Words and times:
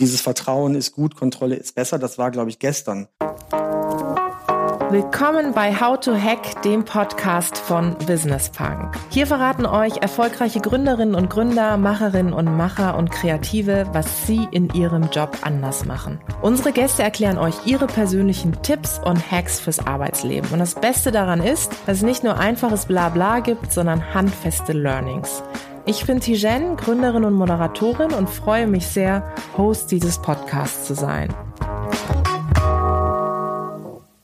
Dieses 0.00 0.22
Vertrauen 0.22 0.74
ist 0.76 0.92
gut, 0.92 1.14
Kontrolle 1.14 1.56
ist 1.56 1.74
besser. 1.74 1.98
Das 1.98 2.16
war, 2.16 2.30
glaube 2.30 2.48
ich, 2.48 2.58
gestern. 2.58 3.06
Willkommen 4.88 5.52
bei 5.52 5.78
How 5.78 6.00
to 6.00 6.14
Hack, 6.16 6.62
dem 6.62 6.86
Podcast 6.86 7.58
von 7.58 7.94
Business 8.06 8.48
Punk. 8.48 8.96
Hier 9.10 9.26
verraten 9.26 9.66
euch 9.66 9.98
erfolgreiche 9.98 10.60
Gründerinnen 10.60 11.14
und 11.14 11.28
Gründer, 11.28 11.76
Macherinnen 11.76 12.32
und 12.32 12.56
Macher 12.56 12.96
und 12.96 13.10
Kreative, 13.10 13.88
was 13.92 14.26
sie 14.26 14.48
in 14.50 14.70
ihrem 14.70 15.10
Job 15.10 15.36
anders 15.42 15.84
machen. 15.84 16.18
Unsere 16.40 16.72
Gäste 16.72 17.02
erklären 17.02 17.36
euch 17.36 17.66
ihre 17.66 17.86
persönlichen 17.86 18.62
Tipps 18.62 18.98
und 19.04 19.30
Hacks 19.30 19.60
fürs 19.60 19.86
Arbeitsleben. 19.86 20.50
Und 20.50 20.60
das 20.60 20.76
Beste 20.76 21.12
daran 21.12 21.42
ist, 21.42 21.72
dass 21.84 21.98
es 21.98 22.02
nicht 22.02 22.24
nur 22.24 22.38
einfaches 22.38 22.86
Blabla 22.86 23.40
gibt, 23.40 23.70
sondern 23.70 24.14
handfeste 24.14 24.72
Learnings. 24.72 25.42
Ich 25.90 26.06
bin 26.06 26.20
Tijen, 26.20 26.76
Gründerin 26.76 27.24
und 27.24 27.34
Moderatorin 27.34 28.12
und 28.12 28.30
freue 28.30 28.68
mich 28.68 28.86
sehr, 28.86 29.34
Host 29.56 29.90
dieses 29.90 30.22
Podcasts 30.22 30.86
zu 30.86 30.94
sein. 30.94 31.34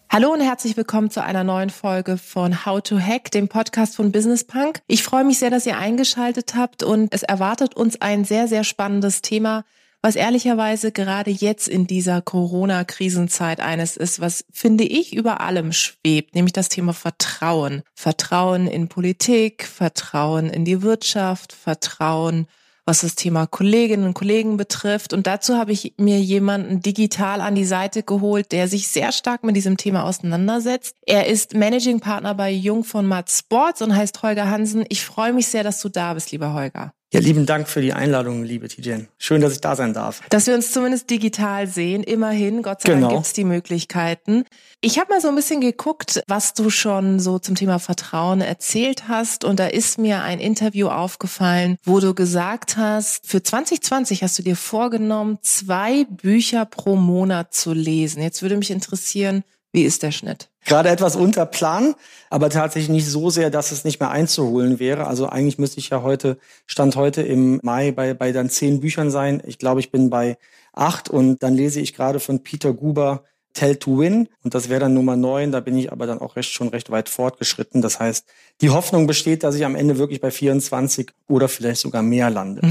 Hallo 0.09 0.33
und 0.33 0.43
herzlich 0.43 0.77
willkommen 0.77 1.11
zu 1.11 1.25
einer 1.25 1.43
neuen 1.43 1.71
Folge 1.71 2.19
von 2.19 2.65
How 2.67 2.81
to 2.81 3.01
Hack, 3.01 3.33
dem 3.33 3.49
Podcast 3.49 3.97
von 3.97 4.13
Business 4.13 4.45
Punk. 4.45 4.79
Ich 4.87 5.03
freue 5.03 5.25
mich 5.25 5.41
sehr, 5.41 5.51
dass 5.51 5.67
ihr 5.67 5.77
eingeschaltet 5.77 6.55
habt 6.55 6.85
und 6.85 7.13
es 7.13 7.25
erwartet 7.25 7.75
uns 7.75 8.01
ein 8.01 8.25
sehr, 8.25 8.47
sehr 8.47 8.63
spannendes 8.63 9.21
Thema, 9.21 9.65
was 10.07 10.15
ehrlicherweise 10.15 10.93
gerade 10.93 11.33
jetzt 11.33 11.67
in 11.67 11.89
dieser 11.89 12.23
Corona-Krisenzeit 12.23 13.59
eines 13.59 13.97
ist, 13.97 14.21
was 14.21 14.45
finde 14.53 14.85
ich 14.85 15.17
über 15.17 15.41
allem 15.41 15.73
schwebt, 15.73 16.37
nämlich 16.37 16.53
das 16.53 16.69
Thema 16.69 16.93
Vertrauen. 16.93 17.83
Vertrauen 17.93 18.69
in 18.69 18.87
Politik, 18.87 19.67
Vertrauen 19.67 20.49
in 20.49 20.65
die 20.65 20.83
Wirtschaft, 20.83 21.53
Vertrauen 21.53 22.47
was 22.89 23.01
das 23.01 23.17
Thema 23.17 23.49
Kolleginnen 23.49 24.07
und 24.07 24.15
Kollegen 24.15 24.57
betrifft. 24.57 25.13
Und 25.13 25.27
dazu 25.27 25.57
habe 25.57 25.73
ich 25.73 25.95
mir 25.97 26.21
jemanden 26.21 26.81
digital 26.83 27.41
an 27.41 27.57
die 27.57 27.65
Seite 27.65 28.05
geholt, 28.05 28.53
der 28.53 28.69
sich 28.69 28.87
sehr 28.87 29.11
stark 29.11 29.43
mit 29.43 29.57
diesem 29.57 29.77
Thema 29.77 30.05
auseinandersetzt. 30.05 30.95
Er 31.05 31.27
ist 31.27 31.55
Managing 31.55 31.99
Partner 31.99 32.37
bei 32.37 32.53
Jung 32.53 32.85
von 32.85 33.05
Matt 33.05 33.29
Sports 33.29 33.83
und 33.83 33.97
heißt 33.97 34.23
Holger 34.23 34.49
Hansen. 34.49 34.85
Ich 34.89 35.05
freue 35.05 35.33
mich 35.33 35.49
sehr, 35.49 35.65
dass 35.65 35.81
du 35.81 35.89
da 35.89 36.15
bist, 36.15 36.31
lieber 36.31 36.55
Holger. 36.55 36.93
Ja, 37.17 37.23
lieben 37.23 37.47
Dank 37.47 37.67
für 37.67 37.81
die 37.81 37.95
Einladung, 37.95 38.45
liebe 38.45 38.69
Tijen. 38.69 39.09
Schön, 39.17 39.41
dass 39.41 39.55
ich 39.55 39.63
da 39.63 39.75
sein 39.75 39.95
darf. 39.95 40.21
Dass 40.29 40.47
wir 40.47 40.55
uns 40.55 40.71
zumindest 40.71 41.09
digital 41.09 41.67
sehen, 41.67 42.03
immerhin. 42.03 42.61
Gott 42.61 42.83
sei 42.83 42.93
genau. 42.93 43.09
Dank 43.09 43.15
gibt's 43.15 43.33
die 43.33 43.45
Möglichkeiten. 43.45 44.45
Ich 44.83 44.99
habe 44.99 45.15
mal 45.15 45.23
so 45.23 45.29
ein 45.29 45.35
bisschen 45.35 45.63
geguckt, 45.63 46.23
was 46.29 46.53
du 46.53 46.69
schon 46.69 47.19
so 47.19 47.39
zum 47.39 47.55
Thema 47.55 47.79
Vertrauen 47.79 48.43
erzählt 48.43 49.09
hast. 49.09 49.45
Und 49.45 49.59
da 49.61 49.67
ist 49.67 49.97
mir 49.97 50.25
ein 50.25 50.41
Interview 50.41 50.89
aufgefallen, 50.89 51.79
wo 51.85 52.01
du 52.01 52.13
gesagt 52.13 52.77
hast, 52.77 53.27
für 53.27 53.43
2020 53.43 54.23
hast 54.23 54.39
du 54.39 54.43
dir 54.43 54.55
vorgenommen, 54.55 55.39
zwei 55.41 56.05
Bücher 56.05 56.67
pro 56.67 56.97
Monat 56.97 57.55
zu 57.55 57.73
lesen. 57.73 58.21
Jetzt 58.21 58.43
würde 58.43 58.59
mich 58.59 58.71
interessieren, 58.71 59.43
wie 59.73 59.85
ist 59.85 60.03
der 60.03 60.13
Schnitt? 60.13 60.51
Gerade 60.67 60.89
etwas 60.89 61.15
unter 61.15 61.47
Plan, 61.47 61.95
aber 62.29 62.51
tatsächlich 62.51 62.91
nicht 62.91 63.07
so 63.07 63.31
sehr, 63.31 63.51
dass 63.51 63.71
es 63.71 63.85
nicht 63.85 64.01
mehr 64.01 64.11
einzuholen 64.11 64.81
wäre. 64.81 65.07
Also 65.07 65.29
eigentlich 65.29 65.59
müsste 65.59 65.79
ich 65.79 65.91
ja 65.91 66.03
heute, 66.03 66.39
Stand 66.67 66.97
heute 66.97 67.23
im 67.23 67.61
Mai 67.63 67.93
bei, 67.93 68.15
bei 68.15 68.33
dann 68.33 68.51
zehn 68.51 68.81
Büchern 68.81 69.13
sein. 69.13 69.41
Ich 69.47 69.59
glaube, 69.59 69.79
ich 69.79 69.93
bin 69.93 70.11
bei 70.11 70.37
acht 70.73 71.09
und 71.09 71.43
dann 71.43 71.55
lese 71.55 71.81
ich 71.81 71.95
gerade 71.95 72.19
von 72.19 72.43
Peter 72.43 72.73
Guber 72.73 73.23
Tell 73.57 73.77
to 73.77 73.99
Win 73.99 74.29
und 74.43 74.55
das 74.55 74.69
wäre 74.69 74.81
dann 74.81 74.93
Nummer 74.93 75.17
neun. 75.17 75.51
Da 75.51 75.61
bin 75.61 75.79
ich 75.79 75.91
aber 75.91 76.07
dann 76.07 76.19
auch 76.19 76.37
recht, 76.37 76.51
schon 76.51 76.69
recht 76.69 76.91
weit 76.91 77.09
fortgeschritten. 77.09 77.81
Das 77.81 77.99
heißt, 77.99 78.27
die 78.61 78.69
Hoffnung 78.69 79.07
besteht, 79.07 79.45
dass 79.45 79.55
ich 79.55 79.65
am 79.65 79.75
Ende 79.75 79.97
wirklich 79.97 80.21
bei 80.21 80.31
24 80.31 81.11
oder 81.27 81.49
vielleicht 81.49 81.81
sogar 81.81 82.03
mehr 82.03 82.29
lande. 82.29 82.61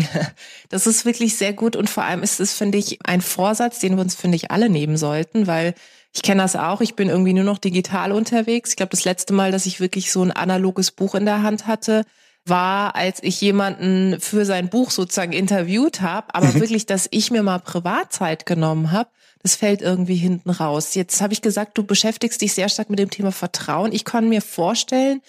Das 0.70 0.88
ist 0.88 1.06
wirklich 1.06 1.38
sehr 1.38 1.54
gut 1.54 1.76
und 1.76 1.90
vor 1.90 2.04
allem 2.04 2.24
ist 2.24 2.40
es, 2.40 2.54
finde 2.54 2.78
ich, 2.78 3.00
ein 3.04 3.22
Vorsatz, 3.22 3.80
den 3.80 3.96
wir 3.96 4.02
uns, 4.02 4.16
finde 4.16 4.36
ich, 4.36 4.52
alle 4.52 4.70
nehmen 4.70 4.98
sollten, 4.98 5.48
weil 5.48 5.74
ich 6.16 6.22
kenne 6.22 6.42
das 6.42 6.56
auch. 6.56 6.80
Ich 6.80 6.96
bin 6.96 7.10
irgendwie 7.10 7.34
nur 7.34 7.44
noch 7.44 7.58
digital 7.58 8.14
unterwegs. 8.14 8.70
Ich 8.70 8.76
glaube, 8.78 8.92
das 8.92 9.04
letzte 9.04 9.34
Mal, 9.34 9.52
dass 9.52 9.66
ich 9.66 9.82
wirklich 9.82 10.14
so 10.14 10.24
ein 10.24 10.32
analoges 10.32 10.92
Buch 10.92 11.14
in 11.14 11.26
der 11.26 11.44
Hand 11.44 11.68
hatte, 11.68 12.06
war, 12.46 12.96
als 12.96 13.22
ich 13.22 13.42
jemanden 13.42 14.22
für 14.22 14.46
sein 14.46 14.70
Buch 14.70 14.92
sozusagen 14.92 15.34
interviewt 15.34 16.00
habe. 16.00 16.34
Aber 16.34 16.48
mhm. 16.48 16.62
wirklich, 16.62 16.86
dass 16.86 17.10
ich 17.12 17.32
mir 17.32 17.44
mal 17.44 17.60
Privatzeit 17.60 18.46
genommen 18.46 18.94
habe, 18.94 19.10
das 19.44 19.56
fällt 19.56 19.82
irgendwie 19.82 20.16
hinten 20.16 20.52
raus. 20.52 20.96
Jetzt 20.96 21.22
habe 21.22 21.34
ich 21.34 21.42
gesagt, 21.42 21.78
du 21.78 21.84
beschäftigst 21.84 22.42
dich 22.42 22.54
sehr 22.54 22.70
stark 22.70 22.90
mit 22.90 23.00
dem 23.00 23.10
Thema 23.10 23.34
Vertrauen. 23.34 23.92
Ich 23.92 24.06
kann 24.06 24.30
mir 24.30 24.42
vorstellen, 24.42 25.22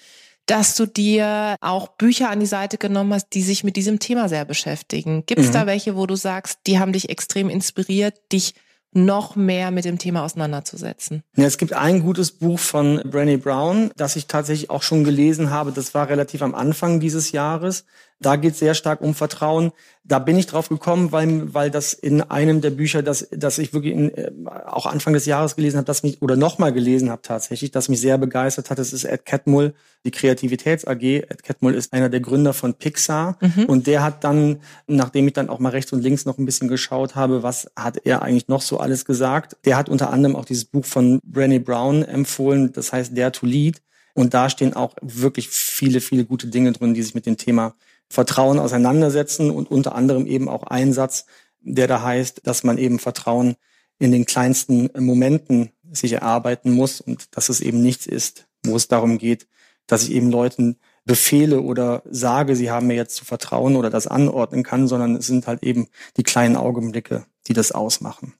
dass 0.46 0.76
du 0.76 0.86
dir 0.86 1.56
auch 1.60 1.88
Bücher 1.88 2.30
an 2.30 2.38
die 2.38 2.46
Seite 2.46 2.78
genommen 2.78 3.12
hast, 3.12 3.30
die 3.30 3.42
sich 3.42 3.64
mit 3.64 3.74
diesem 3.74 3.98
Thema 3.98 4.28
sehr 4.28 4.44
beschäftigen. 4.44 5.26
Gibt 5.26 5.40
es 5.40 5.48
mhm. 5.48 5.52
da 5.52 5.66
welche, 5.66 5.96
wo 5.96 6.06
du 6.06 6.14
sagst, 6.14 6.60
die 6.68 6.78
haben 6.78 6.92
dich 6.92 7.08
extrem 7.08 7.50
inspiriert, 7.50 8.14
dich 8.30 8.54
noch 8.96 9.36
mehr 9.36 9.70
mit 9.70 9.84
dem 9.84 9.98
Thema 9.98 10.24
auseinanderzusetzen? 10.24 11.22
Ja, 11.36 11.44
es 11.44 11.58
gibt 11.58 11.72
ein 11.72 12.02
gutes 12.02 12.32
Buch 12.32 12.58
von 12.58 13.00
Brené 13.00 13.38
Brown, 13.38 13.90
das 13.96 14.16
ich 14.16 14.26
tatsächlich 14.26 14.70
auch 14.70 14.82
schon 14.82 15.04
gelesen 15.04 15.50
habe. 15.50 15.70
Das 15.70 15.94
war 15.94 16.08
relativ 16.08 16.42
am 16.42 16.54
Anfang 16.54 16.98
dieses 16.98 17.30
Jahres. 17.32 17.84
Da 18.18 18.36
geht 18.36 18.54
es 18.54 18.58
sehr 18.58 18.74
stark 18.74 19.02
um 19.02 19.14
Vertrauen. 19.14 19.72
Da 20.02 20.18
bin 20.18 20.38
ich 20.38 20.46
drauf 20.46 20.70
gekommen, 20.70 21.12
weil, 21.12 21.52
weil 21.52 21.70
das 21.70 21.92
in 21.92 22.22
einem 22.22 22.62
der 22.62 22.70
Bücher, 22.70 23.02
das, 23.02 23.28
das 23.30 23.58
ich 23.58 23.74
wirklich 23.74 23.92
in, 23.92 24.14
äh, 24.14 24.30
auch 24.66 24.86
Anfang 24.86 25.12
des 25.12 25.26
Jahres 25.26 25.54
gelesen 25.54 25.76
habe, 25.76 25.84
das 25.84 26.02
mich, 26.02 26.22
oder 26.22 26.34
nochmal 26.34 26.72
gelesen 26.72 27.10
habe 27.10 27.20
tatsächlich, 27.20 27.72
das 27.72 27.90
mich 27.90 28.00
sehr 28.00 28.16
begeistert 28.16 28.70
hat. 28.70 28.78
Das 28.78 28.94
ist 28.94 29.04
Ed 29.04 29.26
Catmull, 29.26 29.74
die 30.06 30.10
Kreativitäts 30.12 30.86
AG. 30.86 31.02
Ed 31.02 31.42
Catmull 31.42 31.74
ist 31.74 31.92
einer 31.92 32.08
der 32.08 32.20
Gründer 32.20 32.54
von 32.54 32.74
Pixar. 32.74 33.36
Mhm. 33.40 33.64
Und 33.66 33.86
der 33.86 34.02
hat 34.02 34.24
dann, 34.24 34.60
nachdem 34.86 35.26
ich 35.26 35.34
dann 35.34 35.50
auch 35.50 35.58
mal 35.58 35.70
rechts 35.70 35.92
und 35.92 36.00
links 36.00 36.24
noch 36.24 36.38
ein 36.38 36.46
bisschen 36.46 36.68
geschaut 36.68 37.16
habe, 37.16 37.42
was 37.42 37.70
hat 37.76 37.98
er 38.06 38.22
eigentlich 38.22 38.48
noch 38.48 38.62
so 38.62 38.78
alles 38.78 39.04
gesagt, 39.04 39.56
der 39.66 39.76
hat 39.76 39.90
unter 39.90 40.10
anderem 40.10 40.36
auch 40.36 40.46
dieses 40.46 40.64
Buch 40.64 40.86
von 40.86 41.20
Brené 41.20 41.58
Brown 41.58 42.02
empfohlen, 42.02 42.72
das 42.72 42.92
heißt 42.92 43.16
Dare 43.16 43.32
to 43.32 43.44
Lead. 43.44 43.82
Und 44.14 44.32
da 44.32 44.48
stehen 44.48 44.72
auch 44.72 44.94
wirklich 45.02 45.50
viele, 45.50 46.00
viele 46.00 46.24
gute 46.24 46.46
Dinge 46.46 46.72
drin, 46.72 46.94
die 46.94 47.02
sich 47.02 47.14
mit 47.14 47.26
dem 47.26 47.36
Thema 47.36 47.74
Vertrauen 48.08 48.58
auseinandersetzen 48.58 49.50
und 49.50 49.70
unter 49.70 49.94
anderem 49.94 50.26
eben 50.26 50.48
auch 50.48 50.62
Einsatz, 50.64 51.26
der 51.60 51.88
da 51.88 52.02
heißt, 52.02 52.42
dass 52.44 52.64
man 52.64 52.78
eben 52.78 52.98
Vertrauen 52.98 53.56
in 53.98 54.12
den 54.12 54.26
kleinsten 54.26 54.90
Momenten 54.98 55.70
sich 55.90 56.12
erarbeiten 56.12 56.70
muss 56.72 57.00
und 57.00 57.36
dass 57.36 57.48
es 57.48 57.60
eben 57.60 57.82
nichts 57.82 58.06
ist, 58.06 58.46
wo 58.64 58.76
es 58.76 58.88
darum 58.88 59.18
geht, 59.18 59.46
dass 59.86 60.04
ich 60.04 60.12
eben 60.12 60.30
Leuten 60.30 60.78
befehle 61.04 61.60
oder 61.60 62.02
sage, 62.10 62.56
sie 62.56 62.70
haben 62.70 62.88
mir 62.88 62.96
jetzt 62.96 63.16
zu 63.16 63.24
vertrauen 63.24 63.76
oder 63.76 63.90
das 63.90 64.06
anordnen 64.06 64.64
kann, 64.64 64.88
sondern 64.88 65.16
es 65.16 65.26
sind 65.26 65.46
halt 65.46 65.62
eben 65.62 65.88
die 66.16 66.24
kleinen 66.24 66.56
Augenblicke, 66.56 67.24
die 67.46 67.52
das 67.52 67.72
ausmachen. 67.72 68.34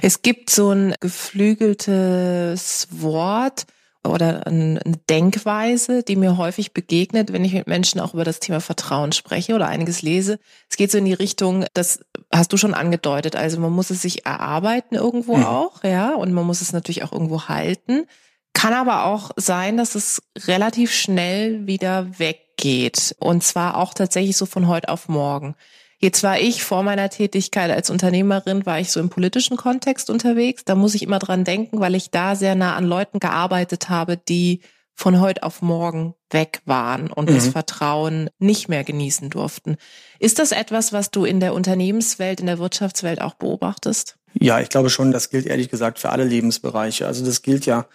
Es 0.00 0.22
gibt 0.22 0.48
so 0.48 0.70
ein 0.70 0.94
geflügeltes 1.00 2.88
Wort, 2.90 3.66
oder 4.04 4.46
eine 4.46 4.80
Denkweise, 5.08 6.02
die 6.02 6.16
mir 6.16 6.36
häufig 6.36 6.72
begegnet, 6.72 7.32
wenn 7.32 7.44
ich 7.44 7.52
mit 7.52 7.66
Menschen 7.66 8.00
auch 8.00 8.14
über 8.14 8.24
das 8.24 8.40
Thema 8.40 8.60
Vertrauen 8.60 9.12
spreche 9.12 9.54
oder 9.54 9.68
einiges 9.68 10.02
lese. 10.02 10.38
Es 10.68 10.76
geht 10.76 10.90
so 10.90 10.98
in 10.98 11.04
die 11.04 11.12
Richtung, 11.12 11.64
das 11.74 12.00
hast 12.32 12.52
du 12.52 12.56
schon 12.56 12.74
angedeutet. 12.74 13.36
Also 13.36 13.60
man 13.60 13.72
muss 13.72 13.90
es 13.90 14.02
sich 14.02 14.26
erarbeiten 14.26 14.96
irgendwo 14.96 15.36
mhm. 15.36 15.44
auch, 15.44 15.84
ja, 15.84 16.14
und 16.14 16.32
man 16.32 16.46
muss 16.46 16.60
es 16.60 16.72
natürlich 16.72 17.04
auch 17.04 17.12
irgendwo 17.12 17.48
halten. 17.48 18.06
Kann 18.54 18.74
aber 18.74 19.04
auch 19.04 19.30
sein, 19.36 19.76
dass 19.76 19.94
es 19.94 20.22
relativ 20.46 20.92
schnell 20.92 21.66
wieder 21.66 22.18
weggeht. 22.18 23.14
Und 23.18 23.42
zwar 23.42 23.76
auch 23.76 23.94
tatsächlich 23.94 24.36
so 24.36 24.46
von 24.46 24.68
heute 24.68 24.88
auf 24.88 25.08
morgen. 25.08 25.54
Jetzt 26.02 26.24
war 26.24 26.40
ich 26.40 26.64
vor 26.64 26.82
meiner 26.82 27.10
Tätigkeit 27.10 27.70
als 27.70 27.88
Unternehmerin, 27.88 28.66
war 28.66 28.80
ich 28.80 28.90
so 28.90 28.98
im 28.98 29.08
politischen 29.08 29.56
Kontext 29.56 30.10
unterwegs. 30.10 30.64
Da 30.64 30.74
muss 30.74 30.96
ich 30.96 31.02
immer 31.02 31.20
dran 31.20 31.44
denken, 31.44 31.78
weil 31.78 31.94
ich 31.94 32.10
da 32.10 32.34
sehr 32.34 32.56
nah 32.56 32.74
an 32.74 32.84
Leuten 32.84 33.20
gearbeitet 33.20 33.88
habe, 33.88 34.16
die 34.16 34.62
von 34.94 35.20
heute 35.20 35.44
auf 35.44 35.62
morgen 35.62 36.14
weg 36.30 36.60
waren 36.64 37.08
und 37.08 37.30
mhm. 37.30 37.34
das 37.36 37.46
Vertrauen 37.46 38.30
nicht 38.40 38.68
mehr 38.68 38.82
genießen 38.82 39.30
durften. 39.30 39.76
Ist 40.18 40.40
das 40.40 40.50
etwas, 40.50 40.92
was 40.92 41.12
du 41.12 41.24
in 41.24 41.38
der 41.38 41.54
Unternehmenswelt, 41.54 42.40
in 42.40 42.46
der 42.46 42.58
Wirtschaftswelt 42.58 43.20
auch 43.20 43.34
beobachtest? 43.34 44.16
Ja, 44.34 44.58
ich 44.58 44.70
glaube 44.70 44.90
schon, 44.90 45.12
das 45.12 45.30
gilt 45.30 45.46
ehrlich 45.46 45.68
gesagt 45.68 46.00
für 46.00 46.10
alle 46.10 46.24
Lebensbereiche. 46.24 47.06
Also 47.06 47.24
das 47.24 47.42
gilt 47.42 47.64
ja, 47.64 47.86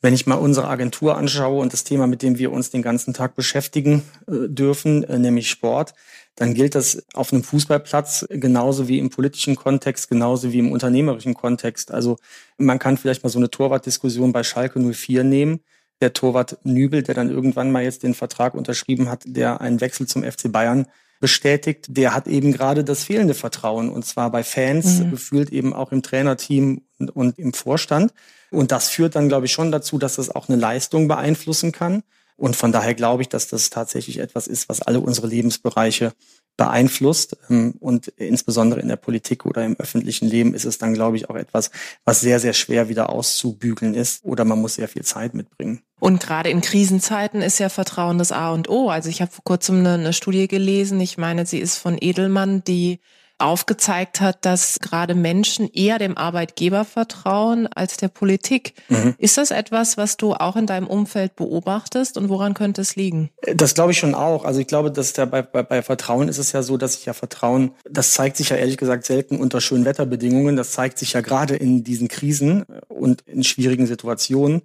wenn 0.00 0.14
ich 0.14 0.28
mal 0.28 0.36
unsere 0.36 0.68
Agentur 0.68 1.16
anschaue 1.16 1.60
und 1.60 1.72
das 1.72 1.82
Thema, 1.82 2.06
mit 2.06 2.22
dem 2.22 2.38
wir 2.38 2.52
uns 2.52 2.70
den 2.70 2.82
ganzen 2.82 3.14
Tag 3.14 3.34
beschäftigen 3.34 4.04
äh, 4.28 4.48
dürfen, 4.48 5.02
äh, 5.02 5.18
nämlich 5.18 5.50
Sport, 5.50 5.94
dann 6.38 6.54
gilt 6.54 6.76
das 6.76 7.04
auf 7.14 7.32
einem 7.32 7.42
Fußballplatz 7.42 8.26
genauso 8.30 8.86
wie 8.86 9.00
im 9.00 9.10
politischen 9.10 9.56
Kontext, 9.56 10.08
genauso 10.08 10.52
wie 10.52 10.60
im 10.60 10.70
unternehmerischen 10.70 11.34
Kontext. 11.34 11.90
Also 11.90 12.16
man 12.58 12.78
kann 12.78 12.96
vielleicht 12.96 13.24
mal 13.24 13.28
so 13.28 13.40
eine 13.40 13.50
Torwartdiskussion 13.50 14.32
bei 14.32 14.44
Schalke 14.44 14.78
04 14.78 15.24
nehmen. 15.24 15.60
Der 16.00 16.12
Torwart 16.12 16.58
Nübel, 16.62 17.02
der 17.02 17.16
dann 17.16 17.28
irgendwann 17.28 17.72
mal 17.72 17.82
jetzt 17.82 18.04
den 18.04 18.14
Vertrag 18.14 18.54
unterschrieben 18.54 19.10
hat, 19.10 19.24
der 19.26 19.60
einen 19.60 19.80
Wechsel 19.80 20.06
zum 20.06 20.22
FC 20.22 20.52
Bayern 20.52 20.86
bestätigt, 21.18 21.86
der 21.88 22.14
hat 22.14 22.28
eben 22.28 22.52
gerade 22.52 22.84
das 22.84 23.02
fehlende 23.02 23.34
Vertrauen 23.34 23.88
und 23.90 24.04
zwar 24.06 24.30
bei 24.30 24.44
Fans, 24.44 25.00
mhm. 25.00 25.10
gefühlt 25.10 25.50
eben 25.50 25.72
auch 25.72 25.90
im 25.90 26.02
Trainerteam 26.02 26.82
und, 27.00 27.16
und 27.16 27.36
im 27.40 27.52
Vorstand. 27.52 28.12
Und 28.52 28.70
das 28.70 28.90
führt 28.90 29.16
dann, 29.16 29.26
glaube 29.26 29.46
ich, 29.46 29.52
schon 29.52 29.72
dazu, 29.72 29.98
dass 29.98 30.14
das 30.14 30.32
auch 30.32 30.48
eine 30.48 30.56
Leistung 30.56 31.08
beeinflussen 31.08 31.72
kann. 31.72 32.04
Und 32.38 32.54
von 32.54 32.70
daher 32.70 32.94
glaube 32.94 33.22
ich, 33.22 33.28
dass 33.28 33.48
das 33.48 33.68
tatsächlich 33.68 34.18
etwas 34.18 34.46
ist, 34.46 34.68
was 34.68 34.80
alle 34.80 35.00
unsere 35.00 35.26
Lebensbereiche 35.26 36.12
beeinflusst. 36.56 37.36
Ähm, 37.50 37.74
und 37.80 38.08
insbesondere 38.16 38.80
in 38.80 38.88
der 38.88 38.96
Politik 38.96 39.44
oder 39.44 39.64
im 39.64 39.76
öffentlichen 39.78 40.28
Leben 40.28 40.54
ist 40.54 40.64
es 40.64 40.78
dann, 40.78 40.94
glaube 40.94 41.16
ich, 41.16 41.28
auch 41.28 41.34
etwas, 41.34 41.70
was 42.04 42.20
sehr, 42.20 42.38
sehr 42.38 42.52
schwer 42.52 42.88
wieder 42.88 43.10
auszubügeln 43.10 43.94
ist 43.94 44.24
oder 44.24 44.44
man 44.44 44.60
muss 44.60 44.74
sehr 44.74 44.88
viel 44.88 45.04
Zeit 45.04 45.34
mitbringen. 45.34 45.82
Und 45.98 46.20
gerade 46.20 46.50
in 46.50 46.60
Krisenzeiten 46.60 47.42
ist 47.42 47.58
ja 47.58 47.68
Vertrauen 47.68 48.18
das 48.18 48.30
A 48.30 48.52
und 48.52 48.68
O. 48.68 48.88
Also 48.88 49.08
ich 49.08 49.20
habe 49.20 49.32
vor 49.32 49.44
kurzem 49.44 49.80
eine, 49.80 49.94
eine 49.94 50.12
Studie 50.12 50.46
gelesen, 50.46 51.00
ich 51.00 51.18
meine, 51.18 51.44
sie 51.44 51.58
ist 51.58 51.76
von 51.76 51.96
Edelmann, 52.00 52.62
die 52.62 53.00
aufgezeigt 53.38 54.20
hat, 54.20 54.44
dass 54.44 54.78
gerade 54.80 55.14
Menschen 55.14 55.70
eher 55.72 55.98
dem 55.98 56.16
Arbeitgeber 56.16 56.84
vertrauen 56.84 57.66
als 57.68 57.96
der 57.96 58.08
Politik. 58.08 58.74
Mhm. 58.88 59.14
Ist 59.18 59.38
das 59.38 59.50
etwas, 59.50 59.96
was 59.96 60.16
du 60.16 60.34
auch 60.34 60.56
in 60.56 60.66
deinem 60.66 60.86
Umfeld 60.86 61.36
beobachtest 61.36 62.18
und 62.18 62.28
woran 62.28 62.54
könnte 62.54 62.80
es 62.80 62.96
liegen? 62.96 63.30
Das 63.54 63.74
glaube 63.74 63.92
ich 63.92 63.98
schon 63.98 64.14
auch. 64.14 64.44
Also 64.44 64.60
ich 64.60 64.66
glaube, 64.66 64.90
dass 64.90 65.12
der 65.12 65.26
bei, 65.26 65.42
bei, 65.42 65.62
bei 65.62 65.82
Vertrauen 65.82 66.28
ist 66.28 66.38
es 66.38 66.52
ja 66.52 66.62
so, 66.62 66.76
dass 66.76 66.96
ich 66.96 67.06
ja 67.06 67.12
Vertrauen, 67.12 67.72
das 67.88 68.12
zeigt 68.12 68.36
sich 68.36 68.48
ja 68.48 68.56
ehrlich 68.56 68.76
gesagt 68.76 69.06
selten 69.06 69.38
unter 69.38 69.60
schönen 69.60 69.84
Wetterbedingungen. 69.84 70.56
Das 70.56 70.72
zeigt 70.72 70.98
sich 70.98 71.12
ja 71.12 71.20
gerade 71.20 71.54
in 71.54 71.84
diesen 71.84 72.08
Krisen 72.08 72.64
und 72.88 73.22
in 73.22 73.44
schwierigen 73.44 73.86
Situationen. 73.86 74.62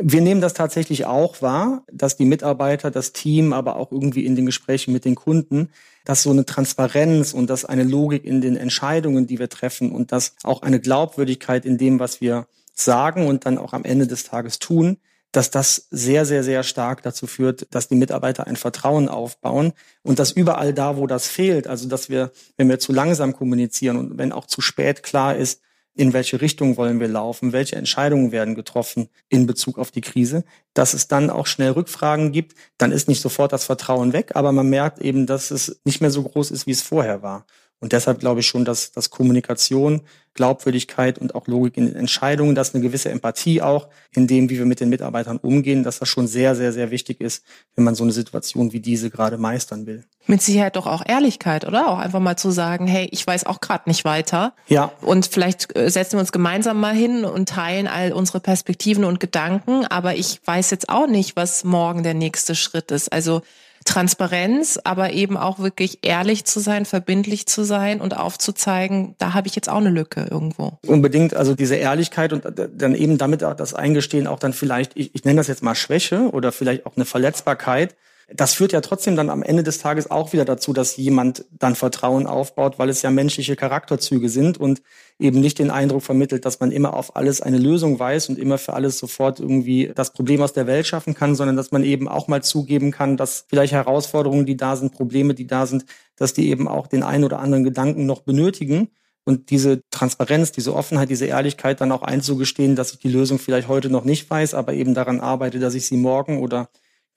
Wir 0.00 0.20
nehmen 0.20 0.40
das 0.40 0.54
tatsächlich 0.54 1.06
auch 1.06 1.42
wahr, 1.42 1.84
dass 1.92 2.16
die 2.16 2.24
Mitarbeiter, 2.24 2.92
das 2.92 3.12
Team, 3.12 3.52
aber 3.52 3.76
auch 3.76 3.90
irgendwie 3.90 4.24
in 4.24 4.36
den 4.36 4.46
Gesprächen 4.46 4.92
mit 4.92 5.04
den 5.04 5.16
Kunden, 5.16 5.70
dass 6.08 6.22
so 6.22 6.30
eine 6.30 6.46
Transparenz 6.46 7.34
und 7.34 7.50
dass 7.50 7.66
eine 7.66 7.84
Logik 7.84 8.24
in 8.24 8.40
den 8.40 8.56
Entscheidungen, 8.56 9.26
die 9.26 9.38
wir 9.38 9.50
treffen 9.50 9.92
und 9.92 10.10
dass 10.10 10.32
auch 10.42 10.62
eine 10.62 10.80
Glaubwürdigkeit 10.80 11.66
in 11.66 11.76
dem, 11.76 12.00
was 12.00 12.22
wir 12.22 12.46
sagen 12.72 13.26
und 13.26 13.44
dann 13.44 13.58
auch 13.58 13.74
am 13.74 13.84
Ende 13.84 14.06
des 14.06 14.24
Tages 14.24 14.58
tun, 14.58 14.96
dass 15.32 15.50
das 15.50 15.88
sehr, 15.90 16.24
sehr, 16.24 16.42
sehr 16.42 16.62
stark 16.62 17.02
dazu 17.02 17.26
führt, 17.26 17.66
dass 17.74 17.88
die 17.88 17.94
Mitarbeiter 17.94 18.46
ein 18.46 18.56
Vertrauen 18.56 19.10
aufbauen 19.10 19.74
und 20.02 20.18
dass 20.18 20.32
überall 20.32 20.72
da, 20.72 20.96
wo 20.96 21.06
das 21.06 21.28
fehlt, 21.28 21.66
also 21.66 21.86
dass 21.90 22.08
wir, 22.08 22.32
wenn 22.56 22.70
wir 22.70 22.78
zu 22.78 22.94
langsam 22.94 23.34
kommunizieren 23.34 23.98
und 23.98 24.16
wenn 24.16 24.32
auch 24.32 24.46
zu 24.46 24.62
spät 24.62 25.02
klar 25.02 25.36
ist, 25.36 25.60
in 25.98 26.12
welche 26.12 26.40
Richtung 26.40 26.76
wollen 26.76 27.00
wir 27.00 27.08
laufen, 27.08 27.52
welche 27.52 27.74
Entscheidungen 27.74 28.30
werden 28.30 28.54
getroffen 28.54 29.08
in 29.28 29.46
Bezug 29.46 29.78
auf 29.78 29.90
die 29.90 30.00
Krise, 30.00 30.44
dass 30.72 30.94
es 30.94 31.08
dann 31.08 31.28
auch 31.28 31.48
schnell 31.48 31.72
Rückfragen 31.72 32.30
gibt, 32.30 32.54
dann 32.78 32.92
ist 32.92 33.08
nicht 33.08 33.20
sofort 33.20 33.52
das 33.52 33.64
Vertrauen 33.64 34.12
weg, 34.12 34.30
aber 34.34 34.52
man 34.52 34.70
merkt 34.70 35.00
eben, 35.00 35.26
dass 35.26 35.50
es 35.50 35.80
nicht 35.84 36.00
mehr 36.00 36.12
so 36.12 36.22
groß 36.22 36.52
ist, 36.52 36.68
wie 36.68 36.70
es 36.70 36.82
vorher 36.82 37.22
war. 37.22 37.46
Und 37.80 37.92
deshalb 37.92 38.18
glaube 38.18 38.40
ich 38.40 38.46
schon, 38.46 38.64
dass, 38.64 38.90
dass 38.90 39.10
Kommunikation, 39.10 40.02
Glaubwürdigkeit 40.34 41.18
und 41.18 41.34
auch 41.34 41.46
Logik 41.46 41.76
in 41.76 41.86
den 41.86 41.96
Entscheidungen, 41.96 42.54
dass 42.54 42.74
eine 42.74 42.82
gewisse 42.82 43.10
Empathie 43.10 43.62
auch 43.62 43.88
in 44.12 44.26
dem, 44.26 44.50
wie 44.50 44.58
wir 44.58 44.66
mit 44.66 44.80
den 44.80 44.88
Mitarbeitern 44.88 45.38
umgehen, 45.38 45.84
dass 45.84 45.98
das 45.98 46.08
schon 46.08 46.26
sehr, 46.26 46.56
sehr, 46.56 46.72
sehr 46.72 46.90
wichtig 46.90 47.20
ist, 47.20 47.44
wenn 47.76 47.84
man 47.84 47.94
so 47.94 48.04
eine 48.04 48.12
Situation 48.12 48.72
wie 48.72 48.80
diese 48.80 49.10
gerade 49.10 49.38
meistern 49.38 49.86
will. 49.86 50.04
Mit 50.26 50.42
Sicherheit 50.42 50.76
doch 50.76 50.86
auch 50.86 51.02
Ehrlichkeit, 51.06 51.64
oder? 51.66 51.88
Auch 51.88 51.98
einfach 51.98 52.20
mal 52.20 52.36
zu 52.36 52.50
sagen, 52.50 52.86
hey, 52.86 53.08
ich 53.12 53.26
weiß 53.26 53.46
auch 53.46 53.60
gerade 53.60 53.88
nicht 53.88 54.04
weiter. 54.04 54.54
Ja. 54.66 54.92
Und 55.00 55.26
vielleicht 55.26 55.76
äh, 55.76 55.90
setzen 55.90 56.14
wir 56.14 56.20
uns 56.20 56.32
gemeinsam 56.32 56.80
mal 56.80 56.94
hin 56.94 57.24
und 57.24 57.48
teilen 57.48 57.86
all 57.86 58.12
unsere 58.12 58.40
Perspektiven 58.40 59.04
und 59.04 59.20
Gedanken, 59.20 59.86
aber 59.86 60.16
ich 60.16 60.40
weiß 60.44 60.70
jetzt 60.70 60.88
auch 60.88 61.06
nicht, 61.06 61.36
was 61.36 61.64
morgen 61.64 62.02
der 62.02 62.14
nächste 62.14 62.54
Schritt 62.54 62.90
ist. 62.90 63.12
Also 63.12 63.42
Transparenz, 63.88 64.78
aber 64.84 65.12
eben 65.12 65.38
auch 65.38 65.58
wirklich 65.58 66.00
ehrlich 66.02 66.44
zu 66.44 66.60
sein, 66.60 66.84
verbindlich 66.84 67.46
zu 67.46 67.64
sein 67.64 68.02
und 68.02 68.14
aufzuzeigen, 68.14 69.14
da 69.16 69.32
habe 69.32 69.48
ich 69.48 69.56
jetzt 69.56 69.70
auch 69.70 69.78
eine 69.78 69.88
Lücke 69.88 70.28
irgendwo. 70.30 70.78
Unbedingt, 70.86 71.34
also 71.34 71.54
diese 71.54 71.76
Ehrlichkeit 71.76 72.34
und 72.34 72.44
dann 72.76 72.94
eben 72.94 73.16
damit 73.16 73.42
auch 73.42 73.54
das 73.54 73.72
Eingestehen 73.72 74.26
auch 74.26 74.38
dann 74.38 74.52
vielleicht, 74.52 74.92
ich, 74.94 75.14
ich 75.14 75.24
nenne 75.24 75.38
das 75.38 75.46
jetzt 75.46 75.62
mal 75.62 75.74
Schwäche 75.74 76.30
oder 76.32 76.52
vielleicht 76.52 76.84
auch 76.84 76.96
eine 76.96 77.06
Verletzbarkeit, 77.06 77.96
das 78.30 78.52
führt 78.52 78.72
ja 78.72 78.82
trotzdem 78.82 79.16
dann 79.16 79.30
am 79.30 79.42
Ende 79.42 79.62
des 79.62 79.78
Tages 79.78 80.10
auch 80.10 80.34
wieder 80.34 80.44
dazu, 80.44 80.74
dass 80.74 80.96
jemand 80.98 81.46
dann 81.50 81.74
Vertrauen 81.74 82.26
aufbaut, 82.26 82.78
weil 82.78 82.90
es 82.90 83.00
ja 83.00 83.10
menschliche 83.10 83.56
Charakterzüge 83.56 84.28
sind 84.28 84.58
und 84.58 84.82
eben 85.18 85.40
nicht 85.40 85.58
den 85.58 85.70
Eindruck 85.70 86.02
vermittelt, 86.02 86.44
dass 86.44 86.60
man 86.60 86.70
immer 86.70 86.92
auf 86.92 87.16
alles 87.16 87.40
eine 87.40 87.56
Lösung 87.56 87.98
weiß 87.98 88.28
und 88.28 88.38
immer 88.38 88.58
für 88.58 88.74
alles 88.74 88.98
sofort 88.98 89.40
irgendwie 89.40 89.90
das 89.94 90.12
Problem 90.12 90.42
aus 90.42 90.52
der 90.52 90.66
Welt 90.66 90.86
schaffen 90.86 91.14
kann, 91.14 91.34
sondern 91.34 91.56
dass 91.56 91.70
man 91.70 91.82
eben 91.82 92.06
auch 92.06 92.28
mal 92.28 92.42
zugeben 92.42 92.90
kann, 92.90 93.16
dass 93.16 93.46
vielleicht 93.48 93.72
Herausforderungen, 93.72 94.44
die 94.44 94.58
da 94.58 94.76
sind, 94.76 94.92
Probleme, 94.92 95.32
die 95.34 95.46
da 95.46 95.64
sind, 95.64 95.86
dass 96.16 96.34
die 96.34 96.50
eben 96.50 96.68
auch 96.68 96.86
den 96.86 97.02
einen 97.02 97.24
oder 97.24 97.38
anderen 97.38 97.64
Gedanken 97.64 98.04
noch 98.04 98.20
benötigen. 98.20 98.90
Und 99.24 99.50
diese 99.50 99.82
Transparenz, 99.90 100.52
diese 100.52 100.74
Offenheit, 100.74 101.08
diese 101.08 101.26
Ehrlichkeit 101.26 101.80
dann 101.80 101.92
auch 101.92 102.02
einzugestehen, 102.02 102.76
dass 102.76 102.92
ich 102.92 102.98
die 102.98 103.10
Lösung 103.10 103.38
vielleicht 103.38 103.68
heute 103.68 103.88
noch 103.88 104.04
nicht 104.04 104.28
weiß, 104.28 104.52
aber 104.52 104.74
eben 104.74 104.92
daran 104.92 105.20
arbeite, 105.20 105.58
dass 105.58 105.74
ich 105.74 105.86
sie 105.86 105.96
morgen 105.96 106.42
oder 106.42 106.68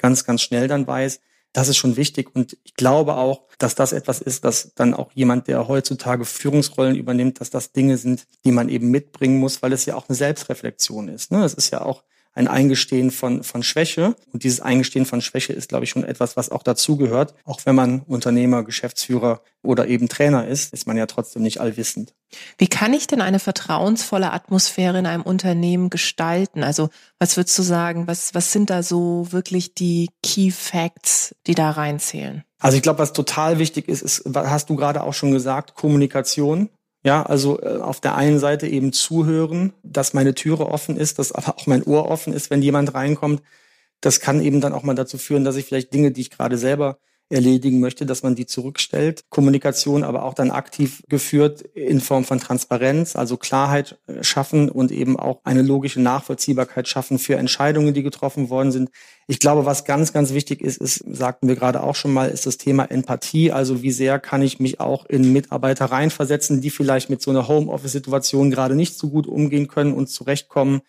ganz, 0.01 0.25
ganz 0.25 0.41
schnell 0.41 0.67
dann 0.67 0.87
weiß. 0.87 1.21
Das 1.53 1.67
ist 1.67 1.77
schon 1.77 1.97
wichtig. 1.97 2.33
Und 2.33 2.57
ich 2.63 2.75
glaube 2.75 3.15
auch, 3.15 3.41
dass 3.57 3.75
das 3.75 3.91
etwas 3.91 4.21
ist, 4.21 4.45
dass 4.45 4.73
dann 4.75 4.93
auch 4.93 5.11
jemand, 5.13 5.47
der 5.47 5.67
heutzutage 5.67 6.25
Führungsrollen 6.25 6.95
übernimmt, 6.95 7.41
dass 7.41 7.49
das 7.49 7.73
Dinge 7.73 7.97
sind, 7.97 8.25
die 8.45 8.51
man 8.51 8.69
eben 8.69 8.89
mitbringen 8.89 9.39
muss, 9.39 9.61
weil 9.61 9.73
es 9.73 9.85
ja 9.85 9.95
auch 9.95 10.07
eine 10.07 10.15
Selbstreflexion 10.15 11.09
ist. 11.09 11.31
Ne? 11.31 11.43
Es 11.43 11.53
ist 11.53 11.71
ja 11.71 11.81
auch 11.81 12.03
ein 12.33 12.47
Eingestehen 12.47 13.11
von, 13.11 13.43
von 13.43 13.63
Schwäche. 13.63 14.15
Und 14.31 14.43
dieses 14.43 14.61
Eingestehen 14.61 15.05
von 15.05 15.21
Schwäche 15.21 15.53
ist, 15.53 15.69
glaube 15.69 15.83
ich, 15.83 15.89
schon 15.89 16.03
etwas, 16.03 16.37
was 16.37 16.49
auch 16.49 16.63
dazugehört. 16.63 17.33
Auch 17.45 17.61
wenn 17.65 17.75
man 17.75 18.01
Unternehmer, 18.01 18.63
Geschäftsführer 18.63 19.41
oder 19.61 19.87
eben 19.87 20.07
Trainer 20.07 20.47
ist, 20.47 20.73
ist 20.73 20.87
man 20.87 20.97
ja 20.97 21.05
trotzdem 21.05 21.43
nicht 21.43 21.59
allwissend. 21.59 22.13
Wie 22.57 22.67
kann 22.67 22.93
ich 22.93 23.07
denn 23.07 23.21
eine 23.21 23.39
vertrauensvolle 23.39 24.31
Atmosphäre 24.31 24.99
in 24.99 25.05
einem 25.05 25.23
Unternehmen 25.23 25.89
gestalten? 25.89 26.63
Also 26.63 26.89
was 27.19 27.35
würdest 27.35 27.57
du 27.59 27.63
sagen, 27.63 28.07
was, 28.07 28.33
was 28.33 28.51
sind 28.51 28.69
da 28.69 28.83
so 28.83 29.27
wirklich 29.31 29.75
die 29.75 30.09
Key 30.23 30.51
Facts, 30.51 31.35
die 31.47 31.55
da 31.55 31.71
reinzählen? 31.71 32.43
Also 32.59 32.77
ich 32.77 32.83
glaube, 32.83 32.99
was 32.99 33.13
total 33.13 33.59
wichtig 33.59 33.89
ist, 33.89 34.01
ist, 34.01 34.23
hast 34.33 34.69
du 34.69 34.75
gerade 34.75 35.03
auch 35.03 35.13
schon 35.13 35.31
gesagt, 35.31 35.75
Kommunikation. 35.75 36.69
Ja, 37.03 37.23
also 37.23 37.59
äh, 37.61 37.77
auf 37.77 37.99
der 37.99 38.15
einen 38.15 38.37
Seite 38.39 38.67
eben 38.67 38.93
zuhören, 38.93 39.73
dass 39.83 40.13
meine 40.13 40.35
Türe 40.35 40.67
offen 40.67 40.97
ist, 40.97 41.17
dass 41.17 41.31
aber 41.31 41.57
auch 41.57 41.65
mein 41.65 41.83
Ohr 41.83 42.07
offen 42.09 42.31
ist, 42.33 42.49
wenn 42.51 42.61
jemand 42.61 42.93
reinkommt. 42.93 43.41
Das 44.01 44.19
kann 44.19 44.41
eben 44.41 44.61
dann 44.61 44.73
auch 44.73 44.83
mal 44.83 44.95
dazu 44.95 45.17
führen, 45.17 45.43
dass 45.45 45.55
ich 45.57 45.65
vielleicht 45.65 45.93
Dinge, 45.93 46.11
die 46.11 46.21
ich 46.21 46.31
gerade 46.31 46.57
selber 46.57 46.99
erledigen 47.31 47.79
möchte, 47.79 48.05
dass 48.05 48.23
man 48.23 48.35
die 48.35 48.45
zurückstellt. 48.45 49.23
Kommunikation 49.29 50.03
aber 50.03 50.23
auch 50.23 50.33
dann 50.33 50.51
aktiv 50.51 51.03
geführt 51.07 51.61
in 51.61 52.01
Form 52.01 52.23
von 52.23 52.39
Transparenz, 52.39 53.15
also 53.15 53.37
Klarheit 53.37 53.99
äh, 54.07 54.23
schaffen 54.23 54.69
und 54.69 54.91
eben 54.91 55.17
auch 55.17 55.41
eine 55.43 55.61
logische 55.61 56.01
Nachvollziehbarkeit 56.01 56.87
schaffen 56.87 57.19
für 57.19 57.35
Entscheidungen, 57.35 57.93
die 57.93 58.03
getroffen 58.03 58.49
worden 58.49 58.71
sind. 58.71 58.89
Ich 59.27 59.39
glaube, 59.39 59.65
was 59.65 59.85
ganz, 59.85 60.13
ganz 60.13 60.33
wichtig 60.33 60.61
ist, 60.61 60.77
ist, 60.77 61.03
sagten 61.07 61.47
wir 61.47 61.55
gerade 61.55 61.81
auch 61.81 61.95
schon 61.95 62.13
mal, 62.13 62.29
ist 62.29 62.45
das 62.45 62.57
Thema 62.57 62.85
Empathie. 62.85 63.51
Also 63.51 63.81
wie 63.81 63.91
sehr 63.91 64.19
kann 64.19 64.41
ich 64.41 64.59
mich 64.59 64.79
auch 64.79 65.05
in 65.05 65.31
Mitarbeiter 65.31 65.85
reinversetzen, 65.85 66.61
die 66.61 66.69
vielleicht 66.69 67.09
mit 67.09 67.21
so 67.21 67.31
einer 67.31 67.47
Homeoffice-Situation 67.47 68.51
gerade 68.51 68.75
nicht 68.75 68.97
so 68.97 69.09
gut 69.09 69.27
umgehen 69.27 69.67
können 69.67 69.93
und 69.93 70.07
zurechtkommen, 70.07 70.81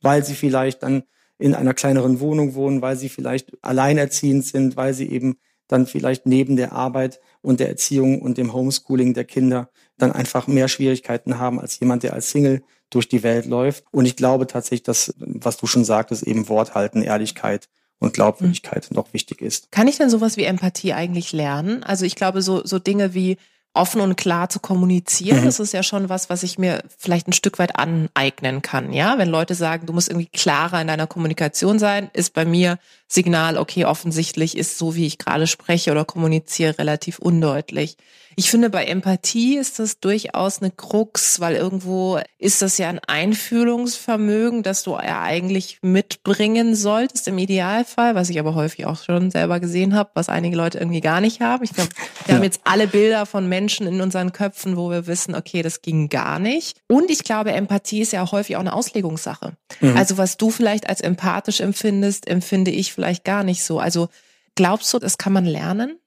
weil 0.00 0.24
sie 0.24 0.34
vielleicht 0.34 0.82
dann 0.82 1.02
in 1.38 1.54
einer 1.54 1.74
kleineren 1.74 2.20
Wohnung 2.20 2.54
wohnen, 2.54 2.82
weil 2.82 2.96
sie 2.96 3.08
vielleicht 3.08 3.52
alleinerziehend 3.62 4.44
sind, 4.44 4.76
weil 4.76 4.94
sie 4.94 5.10
eben 5.10 5.36
dann 5.70 5.86
vielleicht 5.86 6.26
neben 6.26 6.56
der 6.56 6.72
Arbeit 6.72 7.20
und 7.42 7.60
der 7.60 7.68
Erziehung 7.68 8.20
und 8.20 8.38
dem 8.38 8.52
Homeschooling 8.52 9.14
der 9.14 9.24
Kinder 9.24 9.70
dann 9.98 10.12
einfach 10.12 10.46
mehr 10.46 10.68
Schwierigkeiten 10.68 11.38
haben 11.38 11.60
als 11.60 11.78
jemand, 11.80 12.02
der 12.02 12.14
als 12.14 12.30
Single 12.30 12.62
durch 12.90 13.08
die 13.08 13.22
Welt 13.22 13.46
läuft. 13.46 13.84
Und 13.92 14.04
ich 14.04 14.16
glaube 14.16 14.46
tatsächlich, 14.46 14.82
dass, 14.82 15.14
was 15.18 15.56
du 15.56 15.66
schon 15.66 15.84
sagtest, 15.84 16.24
eben 16.24 16.48
Wort 16.48 16.74
halten, 16.74 17.02
Ehrlichkeit 17.02 17.68
und 17.98 18.14
Glaubwürdigkeit 18.14 18.90
mhm. 18.90 18.96
noch 18.96 19.12
wichtig 19.12 19.40
ist. 19.40 19.70
Kann 19.70 19.88
ich 19.88 19.98
denn 19.98 20.10
sowas 20.10 20.36
wie 20.36 20.44
Empathie 20.44 20.92
eigentlich 20.92 21.32
lernen? 21.32 21.84
Also 21.84 22.04
ich 22.04 22.16
glaube, 22.16 22.42
so, 22.42 22.64
so 22.64 22.78
Dinge 22.78 23.14
wie 23.14 23.36
offen 23.72 24.00
und 24.00 24.16
klar 24.16 24.48
zu 24.48 24.58
kommunizieren, 24.58 25.42
mhm. 25.42 25.44
das 25.44 25.60
ist 25.60 25.72
ja 25.72 25.84
schon 25.84 26.08
was, 26.08 26.28
was 26.28 26.42
ich 26.42 26.58
mir 26.58 26.82
vielleicht 26.98 27.28
ein 27.28 27.32
Stück 27.32 27.60
weit 27.60 27.76
aneignen 27.76 28.62
kann. 28.62 28.92
Ja, 28.92 29.16
wenn 29.18 29.28
Leute 29.28 29.54
sagen, 29.54 29.86
du 29.86 29.92
musst 29.92 30.08
irgendwie 30.08 30.26
klarer 30.26 30.80
in 30.80 30.88
deiner 30.88 31.06
Kommunikation 31.06 31.78
sein, 31.78 32.10
ist 32.12 32.34
bei 32.34 32.44
mir 32.44 32.78
Signal, 33.12 33.58
okay, 33.58 33.86
offensichtlich 33.86 34.56
ist 34.56 34.78
so, 34.78 34.94
wie 34.94 35.04
ich 35.04 35.18
gerade 35.18 35.48
spreche 35.48 35.90
oder 35.90 36.04
kommuniziere, 36.04 36.78
relativ 36.78 37.18
undeutlich. 37.18 37.96
Ich 38.36 38.50
finde, 38.50 38.70
bei 38.70 38.84
Empathie 38.84 39.58
ist 39.58 39.80
das 39.80 39.98
durchaus 39.98 40.62
eine 40.62 40.70
Krux, 40.70 41.40
weil 41.40 41.56
irgendwo 41.56 42.20
ist 42.38 42.62
das 42.62 42.78
ja 42.78 42.88
ein 42.88 43.00
Einfühlungsvermögen, 43.00 44.62
das 44.62 44.84
du 44.84 44.92
ja 44.92 45.20
eigentlich 45.20 45.78
mitbringen 45.82 46.76
solltest 46.76 47.26
im 47.28 47.38
Idealfall, 47.38 48.14
was 48.14 48.30
ich 48.30 48.38
aber 48.38 48.54
häufig 48.54 48.86
auch 48.86 49.02
schon 49.02 49.30
selber 49.30 49.58
gesehen 49.58 49.94
habe, 49.94 50.10
was 50.14 50.28
einige 50.28 50.56
Leute 50.56 50.78
irgendwie 50.78 51.00
gar 51.00 51.20
nicht 51.20 51.40
haben. 51.40 51.64
Ich 51.64 51.72
glaube, 51.72 51.90
wir 52.24 52.28
ja. 52.28 52.34
haben 52.36 52.44
jetzt 52.44 52.60
alle 52.64 52.86
Bilder 52.86 53.26
von 53.26 53.48
Menschen 53.48 53.86
in 53.86 54.00
unseren 54.00 54.32
Köpfen, 54.32 54.76
wo 54.76 54.90
wir 54.90 55.08
wissen, 55.08 55.34
okay, 55.34 55.62
das 55.62 55.82
ging 55.82 56.08
gar 56.08 56.38
nicht. 56.38 56.78
Und 56.88 57.10
ich 57.10 57.24
glaube, 57.24 57.52
Empathie 57.52 58.00
ist 58.00 58.12
ja 58.12 58.30
häufig 58.30 58.56
auch 58.56 58.60
eine 58.60 58.72
Auslegungssache. 58.72 59.54
Mhm. 59.80 59.96
Also 59.96 60.18
was 60.18 60.36
du 60.36 60.50
vielleicht 60.50 60.88
als 60.88 61.00
empathisch 61.00 61.60
empfindest, 61.60 62.28
empfinde 62.28 62.70
ich 62.70 62.92
vielleicht 63.00 63.24
gar 63.24 63.44
nicht 63.44 63.64
so. 63.64 63.80
Also 63.80 64.08
glaubst 64.54 64.92
du, 64.92 64.98
das 64.98 65.16
kann 65.16 65.32
man 65.32 65.46
lernen? 65.46 65.98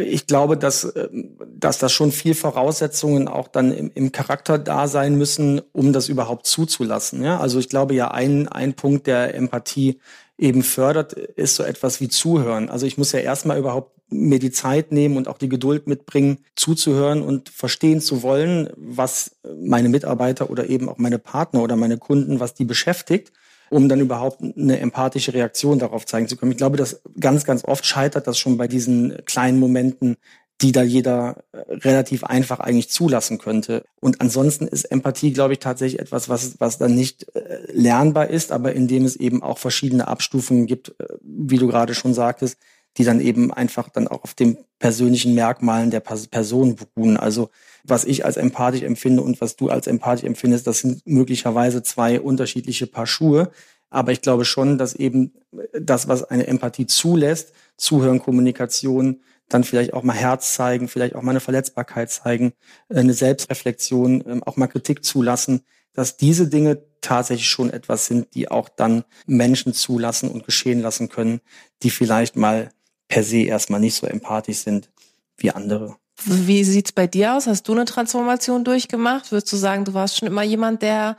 Ich 0.00 0.26
glaube, 0.26 0.56
dass, 0.56 0.84
äh, 0.84 1.08
dass 1.46 1.78
das 1.78 1.92
schon 1.92 2.10
viel 2.10 2.34
Voraussetzungen 2.34 3.28
auch 3.28 3.46
dann 3.46 3.70
im, 3.72 3.92
im 3.94 4.10
Charakter 4.10 4.58
da 4.58 4.88
sein 4.88 5.16
müssen, 5.16 5.60
um 5.72 5.92
das 5.92 6.08
überhaupt 6.08 6.46
zuzulassen. 6.46 7.22
Ja? 7.22 7.38
Also 7.38 7.60
ich 7.60 7.68
glaube 7.68 7.94
ja, 7.94 8.10
ein, 8.10 8.48
ein 8.48 8.74
Punkt 8.74 9.06
der 9.06 9.34
Empathie 9.36 10.00
eben 10.36 10.64
fördert, 10.64 11.12
ist 11.12 11.54
so 11.54 11.62
etwas 11.62 12.00
wie 12.00 12.08
Zuhören. 12.08 12.68
Also 12.68 12.86
ich 12.86 12.98
muss 12.98 13.12
ja 13.12 13.20
erstmal 13.20 13.58
überhaupt 13.58 13.92
mir 14.10 14.40
die 14.40 14.50
Zeit 14.50 14.90
nehmen 14.90 15.16
und 15.16 15.28
auch 15.28 15.38
die 15.38 15.48
Geduld 15.48 15.86
mitbringen, 15.86 16.38
zuzuhören 16.56 17.22
und 17.22 17.48
verstehen 17.48 18.00
zu 18.00 18.22
wollen, 18.22 18.70
was 18.76 19.36
meine 19.60 19.88
Mitarbeiter 19.88 20.50
oder 20.50 20.68
eben 20.68 20.88
auch 20.88 20.98
meine 20.98 21.18
Partner 21.18 21.62
oder 21.62 21.76
meine 21.76 21.98
Kunden, 21.98 22.40
was 22.40 22.54
die 22.54 22.64
beschäftigt, 22.64 23.32
um 23.70 23.88
dann 23.88 24.00
überhaupt 24.00 24.42
eine 24.42 24.78
empathische 24.80 25.34
Reaktion 25.34 25.78
darauf 25.78 26.06
zeigen 26.06 26.28
zu 26.28 26.36
können. 26.36 26.52
Ich 26.52 26.58
glaube, 26.58 26.76
dass 26.76 27.02
ganz, 27.18 27.44
ganz 27.44 27.64
oft 27.64 27.84
scheitert 27.86 28.26
das 28.26 28.38
schon 28.38 28.56
bei 28.56 28.68
diesen 28.68 29.24
kleinen 29.24 29.58
Momenten, 29.58 30.16
die 30.60 30.72
da 30.72 30.82
jeder 30.82 31.44
äh, 31.52 31.58
relativ 31.72 32.24
einfach 32.24 32.58
eigentlich 32.58 32.90
zulassen 32.90 33.38
könnte. 33.38 33.84
Und 34.00 34.20
ansonsten 34.20 34.66
ist 34.66 34.84
Empathie, 34.86 35.32
glaube 35.32 35.52
ich, 35.52 35.60
tatsächlich 35.60 36.00
etwas, 36.00 36.28
was, 36.28 36.58
was 36.58 36.78
dann 36.78 36.94
nicht 36.94 37.26
äh, 37.34 37.60
lernbar 37.70 38.28
ist, 38.28 38.50
aber 38.50 38.72
in 38.72 38.88
dem 38.88 39.04
es 39.04 39.14
eben 39.14 39.42
auch 39.42 39.58
verschiedene 39.58 40.08
Abstufungen 40.08 40.66
gibt, 40.66 40.96
äh, 40.98 41.06
wie 41.22 41.58
du 41.58 41.68
gerade 41.68 41.94
schon 41.94 42.12
sagtest, 42.12 42.58
die 42.96 43.04
dann 43.04 43.20
eben 43.20 43.52
einfach 43.52 43.88
dann 43.88 44.08
auch 44.08 44.24
auf 44.24 44.34
den 44.34 44.58
persönlichen 44.78 45.34
Merkmalen 45.34 45.90
der 45.90 46.00
Person 46.00 46.76
beruhen. 46.76 47.16
Also 47.16 47.50
was 47.84 48.04
ich 48.04 48.24
als 48.24 48.36
empathisch 48.36 48.82
empfinde 48.82 49.22
und 49.22 49.40
was 49.40 49.56
du 49.56 49.68
als 49.68 49.86
empathisch 49.86 50.24
empfindest, 50.24 50.66
das 50.66 50.80
sind 50.80 51.06
möglicherweise 51.06 51.82
zwei 51.82 52.20
unterschiedliche 52.20 52.86
Paar 52.86 53.06
Schuhe. 53.06 53.50
Aber 53.90 54.12
ich 54.12 54.20
glaube 54.20 54.44
schon, 54.44 54.78
dass 54.78 54.94
eben 54.94 55.32
das, 55.72 56.08
was 56.08 56.24
eine 56.24 56.46
Empathie 56.46 56.86
zulässt, 56.86 57.52
Zuhören, 57.76 58.18
Kommunikation, 58.18 59.22
dann 59.48 59.64
vielleicht 59.64 59.94
auch 59.94 60.02
mal 60.02 60.16
Herz 60.16 60.54
zeigen, 60.54 60.88
vielleicht 60.88 61.14
auch 61.14 61.22
mal 61.22 61.30
eine 61.30 61.40
Verletzbarkeit 61.40 62.10
zeigen, 62.10 62.52
äh, 62.88 62.98
eine 62.98 63.14
Selbstreflexion, 63.14 64.24
ähm, 64.26 64.42
auch 64.42 64.56
mal 64.56 64.66
Kritik 64.66 65.04
zulassen, 65.04 65.62
dass 65.94 66.16
diese 66.16 66.48
Dinge 66.48 66.82
tatsächlich 67.00 67.48
schon 67.48 67.70
etwas 67.70 68.06
sind, 68.06 68.34
die 68.34 68.50
auch 68.50 68.68
dann 68.68 69.04
Menschen 69.26 69.72
zulassen 69.72 70.30
und 70.30 70.44
geschehen 70.44 70.80
lassen 70.80 71.08
können, 71.08 71.40
die 71.82 71.90
vielleicht 71.90 72.36
mal 72.36 72.70
per 73.08 73.24
se 73.24 73.42
erstmal 73.42 73.80
nicht 73.80 73.94
so 73.94 74.06
empathisch 74.06 74.58
sind 74.58 74.90
wie 75.36 75.50
andere. 75.50 75.96
Wie 76.24 76.64
sieht's 76.64 76.92
bei 76.92 77.06
dir 77.06 77.34
aus? 77.34 77.46
Hast 77.46 77.68
du 77.68 77.72
eine 77.72 77.84
Transformation 77.84 78.64
durchgemacht? 78.64 79.30
Würdest 79.30 79.52
du 79.52 79.56
sagen, 79.56 79.84
du 79.84 79.94
warst 79.94 80.18
schon 80.18 80.28
immer 80.28 80.42
jemand, 80.42 80.82
der 80.82 81.16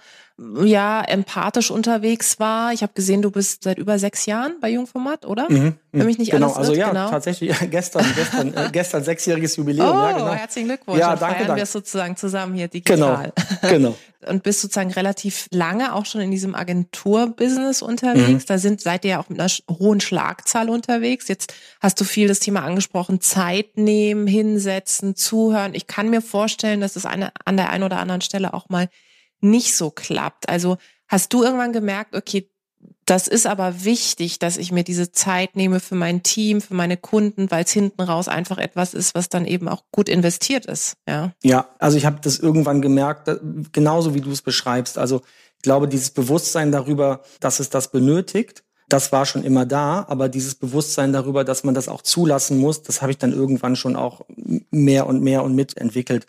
ja 0.63 1.01
empathisch 1.01 1.72
unterwegs 1.72 2.39
war. 2.39 2.72
Ich 2.74 2.81
habe 2.81 2.93
gesehen, 2.93 3.22
du 3.22 3.31
bist 3.31 3.63
seit 3.63 3.77
über 3.77 4.00
sechs 4.00 4.25
Jahren 4.25 4.53
bei 4.62 4.69
Jungformat, 4.69 5.25
oder? 5.25 5.48
Mhm, 5.50 5.75
Wenn 5.91 6.05
mich 6.05 6.17
nicht 6.17 6.31
genau, 6.31 6.48
alles 6.48 6.58
also 6.58 6.74
ja, 6.74 6.89
genau. 6.89 7.10
tatsächlich 7.10 7.50
ja, 7.50 7.65
gestern, 7.69 8.05
gestern, 8.15 8.53
äh, 8.53 8.69
gestern 8.72 9.03
sechsjähriges 9.03 9.58
Jubiläum. 9.58 9.89
Oh, 9.89 9.93
ja, 9.93 10.12
genau. 10.13 10.34
herzlichen 10.34 10.67
Glückwunsch. 10.67 11.00
Ja, 11.00 11.10
Dann 11.10 11.19
danke, 11.19 11.36
feiern 11.36 11.48
danke. 11.48 11.60
wir 11.60 11.63
es 11.63 11.72
sozusagen 11.72 12.15
zusammen 12.15 12.53
hier 12.53 12.67
digital. 12.67 13.34
Genau, 13.62 13.74
genau. 13.74 13.96
Und 14.27 14.43
bist 14.43 14.60
sozusagen 14.60 14.91
relativ 14.91 15.48
lange 15.51 15.96
auch 15.96 16.05
schon 16.05 16.19
in 16.19 16.29
diesem 16.29 16.53
Agenturbusiness 16.53 17.81
unterwegs. 17.81 18.43
Mhm. 18.43 18.48
Da 18.48 18.58
sind 18.58 18.81
seid 18.81 19.05
ihr 19.05 19.12
ja 19.12 19.22
auch 19.22 19.29
mit 19.29 19.39
einer 19.39 19.50
hohen 19.69 20.01
Schlagzahl 20.01 20.69
unterwegs. 20.69 21.29
Jetzt 21.29 21.53
hast 21.79 22.01
du 22.01 22.03
viel 22.03 22.27
das 22.27 22.41
Thema 22.41 22.63
angesprochen: 22.63 23.22
Zeit 23.22 23.77
nehmen, 23.77 24.27
hinsetzen, 24.27 25.15
zuhören. 25.15 25.74
Ich 25.74 25.88
kann 25.88 26.10
mir 26.10 26.22
vorstellen, 26.22 26.81
dass 26.81 26.98
es 26.98 27.05
eine 27.05 27.31
an 27.46 27.55
der 27.55 27.69
einen 27.69 27.84
oder 27.84 28.00
anderen 28.00 28.19
Stelle 28.19 28.53
auch 28.53 28.67
mal 28.67 28.89
nicht 29.41 29.75
so 29.75 29.91
klappt. 29.91 30.50
Also 30.50 30.77
hast 31.08 31.34
du 31.34 31.43
irgendwann 31.43 31.74
gemerkt, 31.74 32.15
okay, 32.15 32.50
das 33.05 33.27
ist 33.27 33.48
aber 33.48 33.84
wichtig, 33.84 34.38
dass 34.38 34.58
ich 34.58 34.72
mir 34.72 34.84
diese 34.84 35.12
Zeit 35.12 35.55
nehme 35.55 35.79
für 35.79 35.96
mein 35.96 36.22
Team, 36.22 36.62
für 36.62 36.75
meine 36.75 36.96
Kunden, 36.96 37.50
weil 37.50 37.63
es 37.63 37.72
hinten 37.72 38.01
raus 38.01 38.27
einfach 38.27 38.60
etwas 38.60 38.93
ist, 38.93 39.15
was 39.15 39.29
dann 39.29 39.46
eben 39.46 39.67
auch 39.67 39.84
gut 39.91 40.10
investiert 40.10 40.67
ist. 40.67 40.96
Ja, 41.08 41.34
ja 41.41 41.69
also 41.79 41.98
ich 41.98 42.05
habe 42.05 42.19
das 42.22 42.38
irgendwann 42.38 42.81
gemerkt, 42.81 43.29
genauso 43.72 44.13
wie 44.13 44.22
du 44.22 44.31
es 44.31 44.43
beschreibst. 44.43 44.98
Also 44.98 45.22
ich 45.58 45.63
glaube, 45.63 45.88
dieses 45.88 46.12
Bewusstsein 46.12 46.72
darüber, 46.72 47.24
dass 47.39 47.60
es 47.60 47.69
das 47.69 47.91
benötigt, 47.91 48.63
das 48.89 49.12
war 49.12 49.25
schon 49.25 49.43
immer 49.43 49.65
da, 49.65 50.05
aber 50.08 50.29
dieses 50.29 50.55
Bewusstsein 50.55 51.13
darüber, 51.13 51.43
dass 51.43 51.63
man 51.63 51.75
das 51.75 51.88
auch 51.88 52.01
zulassen 52.01 52.58
muss, 52.58 52.81
das 52.81 53.01
habe 53.01 53.12
ich 53.12 53.17
dann 53.17 53.34
irgendwann 53.34 53.75
schon 53.75 53.96
auch 53.96 54.25
mehr 54.72 55.08
und 55.08 55.22
mehr 55.22 55.43
und 55.43 55.55
mitentwickelt. 55.55 56.25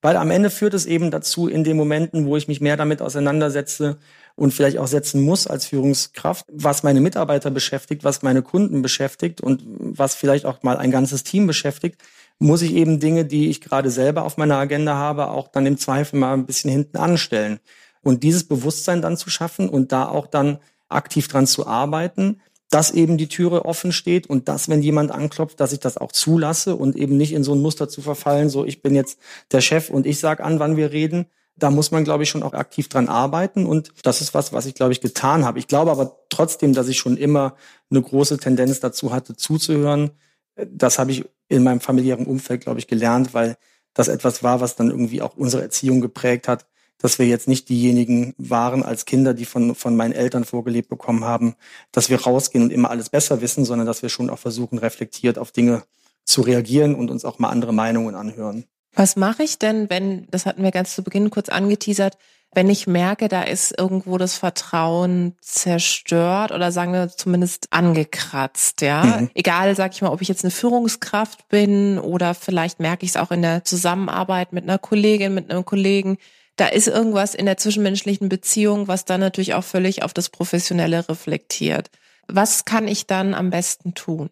Weil 0.00 0.16
am 0.16 0.30
Ende 0.30 0.50
führt 0.50 0.74
es 0.74 0.86
eben 0.86 1.10
dazu, 1.10 1.48
in 1.48 1.64
den 1.64 1.76
Momenten, 1.76 2.26
wo 2.26 2.36
ich 2.36 2.46
mich 2.46 2.60
mehr 2.60 2.76
damit 2.76 3.02
auseinandersetze 3.02 3.98
und 4.36 4.54
vielleicht 4.54 4.78
auch 4.78 4.86
setzen 4.86 5.22
muss 5.22 5.48
als 5.48 5.66
Führungskraft, 5.66 6.46
was 6.52 6.84
meine 6.84 7.00
Mitarbeiter 7.00 7.50
beschäftigt, 7.50 8.04
was 8.04 8.22
meine 8.22 8.42
Kunden 8.42 8.80
beschäftigt 8.82 9.40
und 9.40 9.62
was 9.66 10.14
vielleicht 10.14 10.46
auch 10.46 10.62
mal 10.62 10.76
ein 10.76 10.92
ganzes 10.92 11.24
Team 11.24 11.48
beschäftigt, 11.48 12.00
muss 12.38 12.62
ich 12.62 12.74
eben 12.74 13.00
Dinge, 13.00 13.24
die 13.24 13.50
ich 13.50 13.60
gerade 13.60 13.90
selber 13.90 14.22
auf 14.22 14.36
meiner 14.36 14.56
Agenda 14.56 14.94
habe, 14.94 15.30
auch 15.30 15.48
dann 15.48 15.66
im 15.66 15.78
Zweifel 15.78 16.20
mal 16.20 16.34
ein 16.34 16.46
bisschen 16.46 16.70
hinten 16.70 16.96
anstellen. 16.96 17.58
Und 18.00 18.22
dieses 18.22 18.44
Bewusstsein 18.44 19.02
dann 19.02 19.16
zu 19.16 19.28
schaffen 19.28 19.68
und 19.68 19.90
da 19.90 20.06
auch 20.06 20.28
dann 20.28 20.58
aktiv 20.88 21.26
dran 21.26 21.48
zu 21.48 21.66
arbeiten, 21.66 22.40
dass 22.70 22.90
eben 22.90 23.16
die 23.16 23.28
Türe 23.28 23.64
offen 23.64 23.92
steht 23.92 24.26
und 24.26 24.48
dass, 24.48 24.68
wenn 24.68 24.82
jemand 24.82 25.10
anklopft, 25.10 25.58
dass 25.60 25.72
ich 25.72 25.80
das 25.80 25.96
auch 25.96 26.12
zulasse 26.12 26.76
und 26.76 26.96
eben 26.96 27.16
nicht 27.16 27.32
in 27.32 27.44
so 27.44 27.54
ein 27.54 27.62
Muster 27.62 27.88
zu 27.88 28.02
verfallen, 28.02 28.50
so 28.50 28.64
ich 28.64 28.82
bin 28.82 28.94
jetzt 28.94 29.18
der 29.52 29.60
Chef 29.60 29.88
und 29.90 30.06
ich 30.06 30.18
sag 30.18 30.40
an, 30.40 30.58
wann 30.58 30.76
wir 30.76 30.92
reden. 30.92 31.26
Da 31.56 31.70
muss 31.70 31.90
man, 31.90 32.04
glaube 32.04 32.22
ich, 32.22 32.28
schon 32.28 32.44
auch 32.44 32.52
aktiv 32.52 32.88
dran 32.88 33.08
arbeiten 33.08 33.66
und 33.66 33.92
das 34.02 34.20
ist 34.20 34.32
was, 34.32 34.52
was 34.52 34.66
ich, 34.66 34.74
glaube 34.74 34.92
ich, 34.92 35.00
getan 35.00 35.44
habe. 35.44 35.58
Ich 35.58 35.66
glaube 35.66 35.90
aber 35.90 36.20
trotzdem, 36.28 36.72
dass 36.72 36.88
ich 36.88 36.98
schon 36.98 37.16
immer 37.16 37.56
eine 37.90 38.02
große 38.02 38.38
Tendenz 38.38 38.80
dazu 38.80 39.12
hatte, 39.12 39.34
zuzuhören. 39.34 40.12
Das 40.56 40.98
habe 40.98 41.10
ich 41.10 41.24
in 41.48 41.64
meinem 41.64 41.80
familiären 41.80 42.26
Umfeld, 42.26 42.60
glaube 42.60 42.78
ich, 42.78 42.86
gelernt, 42.86 43.34
weil 43.34 43.56
das 43.94 44.08
etwas 44.08 44.42
war, 44.42 44.60
was 44.60 44.76
dann 44.76 44.90
irgendwie 44.90 45.22
auch 45.22 45.36
unsere 45.36 45.62
Erziehung 45.62 46.00
geprägt 46.00 46.46
hat 46.46 46.66
dass 46.98 47.18
wir 47.18 47.26
jetzt 47.26 47.48
nicht 47.48 47.68
diejenigen 47.68 48.34
waren 48.38 48.82
als 48.82 49.04
Kinder, 49.04 49.34
die 49.34 49.44
von, 49.44 49.74
von 49.74 49.96
meinen 49.96 50.12
Eltern 50.12 50.44
vorgelebt 50.44 50.88
bekommen 50.88 51.24
haben, 51.24 51.54
dass 51.92 52.10
wir 52.10 52.20
rausgehen 52.20 52.64
und 52.64 52.72
immer 52.72 52.90
alles 52.90 53.08
besser 53.08 53.40
wissen, 53.40 53.64
sondern 53.64 53.86
dass 53.86 54.02
wir 54.02 54.08
schon 54.08 54.30
auch 54.30 54.38
versuchen, 54.38 54.78
reflektiert 54.78 55.38
auf 55.38 55.52
Dinge 55.52 55.84
zu 56.24 56.42
reagieren 56.42 56.94
und 56.94 57.10
uns 57.10 57.24
auch 57.24 57.38
mal 57.38 57.50
andere 57.50 57.72
Meinungen 57.72 58.14
anhören. 58.14 58.64
Was 58.94 59.16
mache 59.16 59.44
ich 59.44 59.58
denn, 59.58 59.88
wenn, 59.90 60.26
das 60.30 60.44
hatten 60.44 60.62
wir 60.62 60.72
ganz 60.72 60.94
zu 60.94 61.02
Beginn 61.02 61.30
kurz 61.30 61.48
angeteasert, 61.48 62.18
wenn 62.54 62.70
ich 62.70 62.86
merke, 62.86 63.28
da 63.28 63.42
ist 63.42 63.78
irgendwo 63.78 64.16
das 64.16 64.36
Vertrauen 64.36 65.36
zerstört 65.40 66.50
oder 66.50 66.72
sagen 66.72 66.94
wir 66.94 67.08
zumindest 67.08 67.68
angekratzt, 67.70 68.80
ja. 68.80 69.04
Mhm. 69.04 69.30
Egal, 69.34 69.76
sag 69.76 69.92
ich 69.92 70.00
mal, 70.00 70.10
ob 70.10 70.22
ich 70.22 70.28
jetzt 70.28 70.44
eine 70.44 70.50
Führungskraft 70.50 71.48
bin 71.48 71.98
oder 71.98 72.34
vielleicht 72.34 72.80
merke 72.80 73.04
ich 73.04 73.10
es 73.10 73.16
auch 73.16 73.30
in 73.30 73.42
der 73.42 73.64
Zusammenarbeit 73.64 74.52
mit 74.52 74.64
einer 74.64 74.78
Kollegin, 74.78 75.34
mit 75.34 75.50
einem 75.50 75.64
Kollegen, 75.66 76.16
da 76.58 76.66
ist 76.66 76.88
irgendwas 76.88 77.34
in 77.34 77.46
der 77.46 77.56
zwischenmenschlichen 77.56 78.28
Beziehung, 78.28 78.88
was 78.88 79.04
dann 79.04 79.20
natürlich 79.20 79.54
auch 79.54 79.64
völlig 79.64 80.02
auf 80.02 80.12
das 80.12 80.28
Professionelle 80.28 81.08
reflektiert. 81.08 81.90
Was 82.26 82.64
kann 82.64 82.88
ich 82.88 83.06
dann 83.06 83.32
am 83.32 83.50
besten 83.50 83.94
tun? 83.94 84.28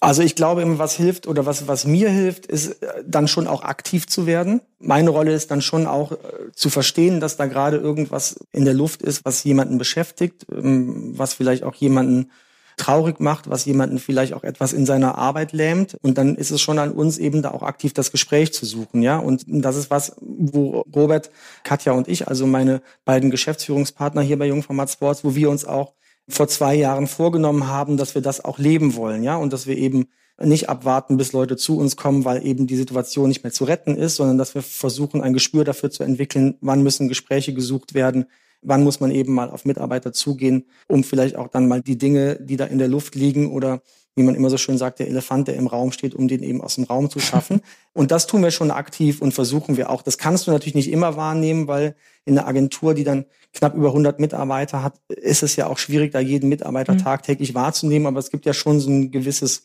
Also 0.00 0.22
ich 0.22 0.34
glaube, 0.34 0.78
was 0.78 0.94
hilft 0.94 1.26
oder 1.26 1.44
was, 1.44 1.68
was 1.68 1.84
mir 1.84 2.08
hilft, 2.08 2.46
ist 2.46 2.82
äh, 2.82 3.04
dann 3.06 3.28
schon 3.28 3.46
auch 3.46 3.62
aktiv 3.62 4.06
zu 4.06 4.26
werden. 4.26 4.62
Meine 4.78 5.10
Rolle 5.10 5.34
ist 5.34 5.50
dann 5.50 5.60
schon 5.60 5.86
auch 5.86 6.12
äh, 6.12 6.16
zu 6.54 6.70
verstehen, 6.70 7.20
dass 7.20 7.36
da 7.36 7.44
gerade 7.44 7.76
irgendwas 7.76 8.40
in 8.50 8.64
der 8.64 8.72
Luft 8.72 9.02
ist, 9.02 9.26
was 9.26 9.44
jemanden 9.44 9.76
beschäftigt, 9.76 10.46
ähm, 10.50 11.18
was 11.18 11.34
vielleicht 11.34 11.64
auch 11.64 11.74
jemanden 11.74 12.30
traurig 12.76 13.20
macht, 13.20 13.50
was 13.50 13.64
jemanden 13.64 13.98
vielleicht 13.98 14.32
auch 14.32 14.44
etwas 14.44 14.72
in 14.72 14.86
seiner 14.86 15.18
Arbeit 15.18 15.52
lähmt. 15.52 15.96
Und 16.02 16.18
dann 16.18 16.36
ist 16.36 16.50
es 16.50 16.60
schon 16.60 16.78
an 16.78 16.92
uns 16.92 17.18
eben 17.18 17.42
da 17.42 17.50
auch 17.50 17.62
aktiv 17.62 17.92
das 17.92 18.10
Gespräch 18.12 18.52
zu 18.52 18.66
suchen, 18.66 19.02
ja. 19.02 19.18
Und 19.18 19.44
das 19.46 19.76
ist 19.76 19.90
was, 19.90 20.16
wo 20.20 20.84
Robert, 20.94 21.30
Katja 21.64 21.92
und 21.92 22.08
ich, 22.08 22.28
also 22.28 22.46
meine 22.46 22.82
beiden 23.04 23.30
Geschäftsführungspartner 23.30 24.22
hier 24.22 24.38
bei 24.38 24.46
Jungformat 24.46 24.90
Sports, 24.90 25.24
wo 25.24 25.34
wir 25.34 25.50
uns 25.50 25.64
auch 25.64 25.94
vor 26.28 26.48
zwei 26.48 26.74
Jahren 26.74 27.06
vorgenommen 27.06 27.66
haben, 27.66 27.96
dass 27.96 28.14
wir 28.14 28.22
das 28.22 28.44
auch 28.44 28.58
leben 28.58 28.94
wollen, 28.96 29.22
ja. 29.22 29.36
Und 29.36 29.52
dass 29.52 29.66
wir 29.66 29.76
eben 29.76 30.06
nicht 30.42 30.68
abwarten, 30.68 31.16
bis 31.16 31.32
Leute 31.32 31.56
zu 31.56 31.78
uns 31.78 31.96
kommen, 31.96 32.24
weil 32.24 32.46
eben 32.46 32.66
die 32.66 32.76
Situation 32.76 33.28
nicht 33.28 33.44
mehr 33.44 33.52
zu 33.52 33.64
retten 33.64 33.96
ist, 33.96 34.16
sondern 34.16 34.38
dass 34.38 34.54
wir 34.54 34.62
versuchen, 34.62 35.20
ein 35.20 35.34
Gespür 35.34 35.64
dafür 35.64 35.90
zu 35.90 36.02
entwickeln, 36.02 36.56
wann 36.60 36.82
müssen 36.82 37.08
Gespräche 37.08 37.52
gesucht 37.52 37.94
werden, 37.94 38.26
wann 38.62 38.84
muss 38.84 39.00
man 39.00 39.10
eben 39.10 39.32
mal 39.32 39.50
auf 39.50 39.64
Mitarbeiter 39.64 40.12
zugehen, 40.12 40.66
um 40.86 41.04
vielleicht 41.04 41.36
auch 41.36 41.48
dann 41.48 41.68
mal 41.68 41.82
die 41.82 41.98
Dinge, 41.98 42.36
die 42.40 42.56
da 42.56 42.64
in 42.66 42.78
der 42.78 42.88
Luft 42.88 43.14
liegen 43.14 43.50
oder 43.50 43.80
wie 44.16 44.22
man 44.22 44.34
immer 44.34 44.50
so 44.50 44.58
schön 44.58 44.76
sagt, 44.76 44.98
der 44.98 45.08
Elefant, 45.08 45.48
der 45.48 45.56
im 45.56 45.66
Raum 45.66 45.92
steht, 45.92 46.14
um 46.14 46.28
den 46.28 46.42
eben 46.42 46.60
aus 46.60 46.74
dem 46.74 46.84
Raum 46.84 47.10
zu 47.10 47.20
schaffen. 47.20 47.62
Und 47.92 48.10
das 48.10 48.26
tun 48.26 48.42
wir 48.42 48.50
schon 48.50 48.70
aktiv 48.70 49.22
und 49.22 49.32
versuchen 49.32 49.76
wir 49.76 49.90
auch. 49.90 50.02
Das 50.02 50.18
kannst 50.18 50.46
du 50.46 50.50
natürlich 50.50 50.74
nicht 50.74 50.90
immer 50.90 51.16
wahrnehmen, 51.16 51.68
weil 51.68 51.94
in 52.24 52.38
einer 52.38 52.46
Agentur, 52.46 52.94
die 52.94 53.04
dann 53.04 53.24
knapp 53.52 53.74
über 53.74 53.88
100 53.88 54.20
Mitarbeiter 54.20 54.82
hat, 54.82 55.00
ist 55.08 55.42
es 55.42 55.56
ja 55.56 55.66
auch 55.66 55.78
schwierig, 55.78 56.12
da 56.12 56.20
jeden 56.20 56.48
Mitarbeiter 56.48 56.94
mhm. 56.94 56.98
tagtäglich 56.98 57.54
wahrzunehmen. 57.54 58.06
Aber 58.06 58.18
es 58.18 58.30
gibt 58.30 58.46
ja 58.46 58.52
schon 58.52 58.80
so 58.80 58.90
ein 58.90 59.10
gewisses 59.10 59.64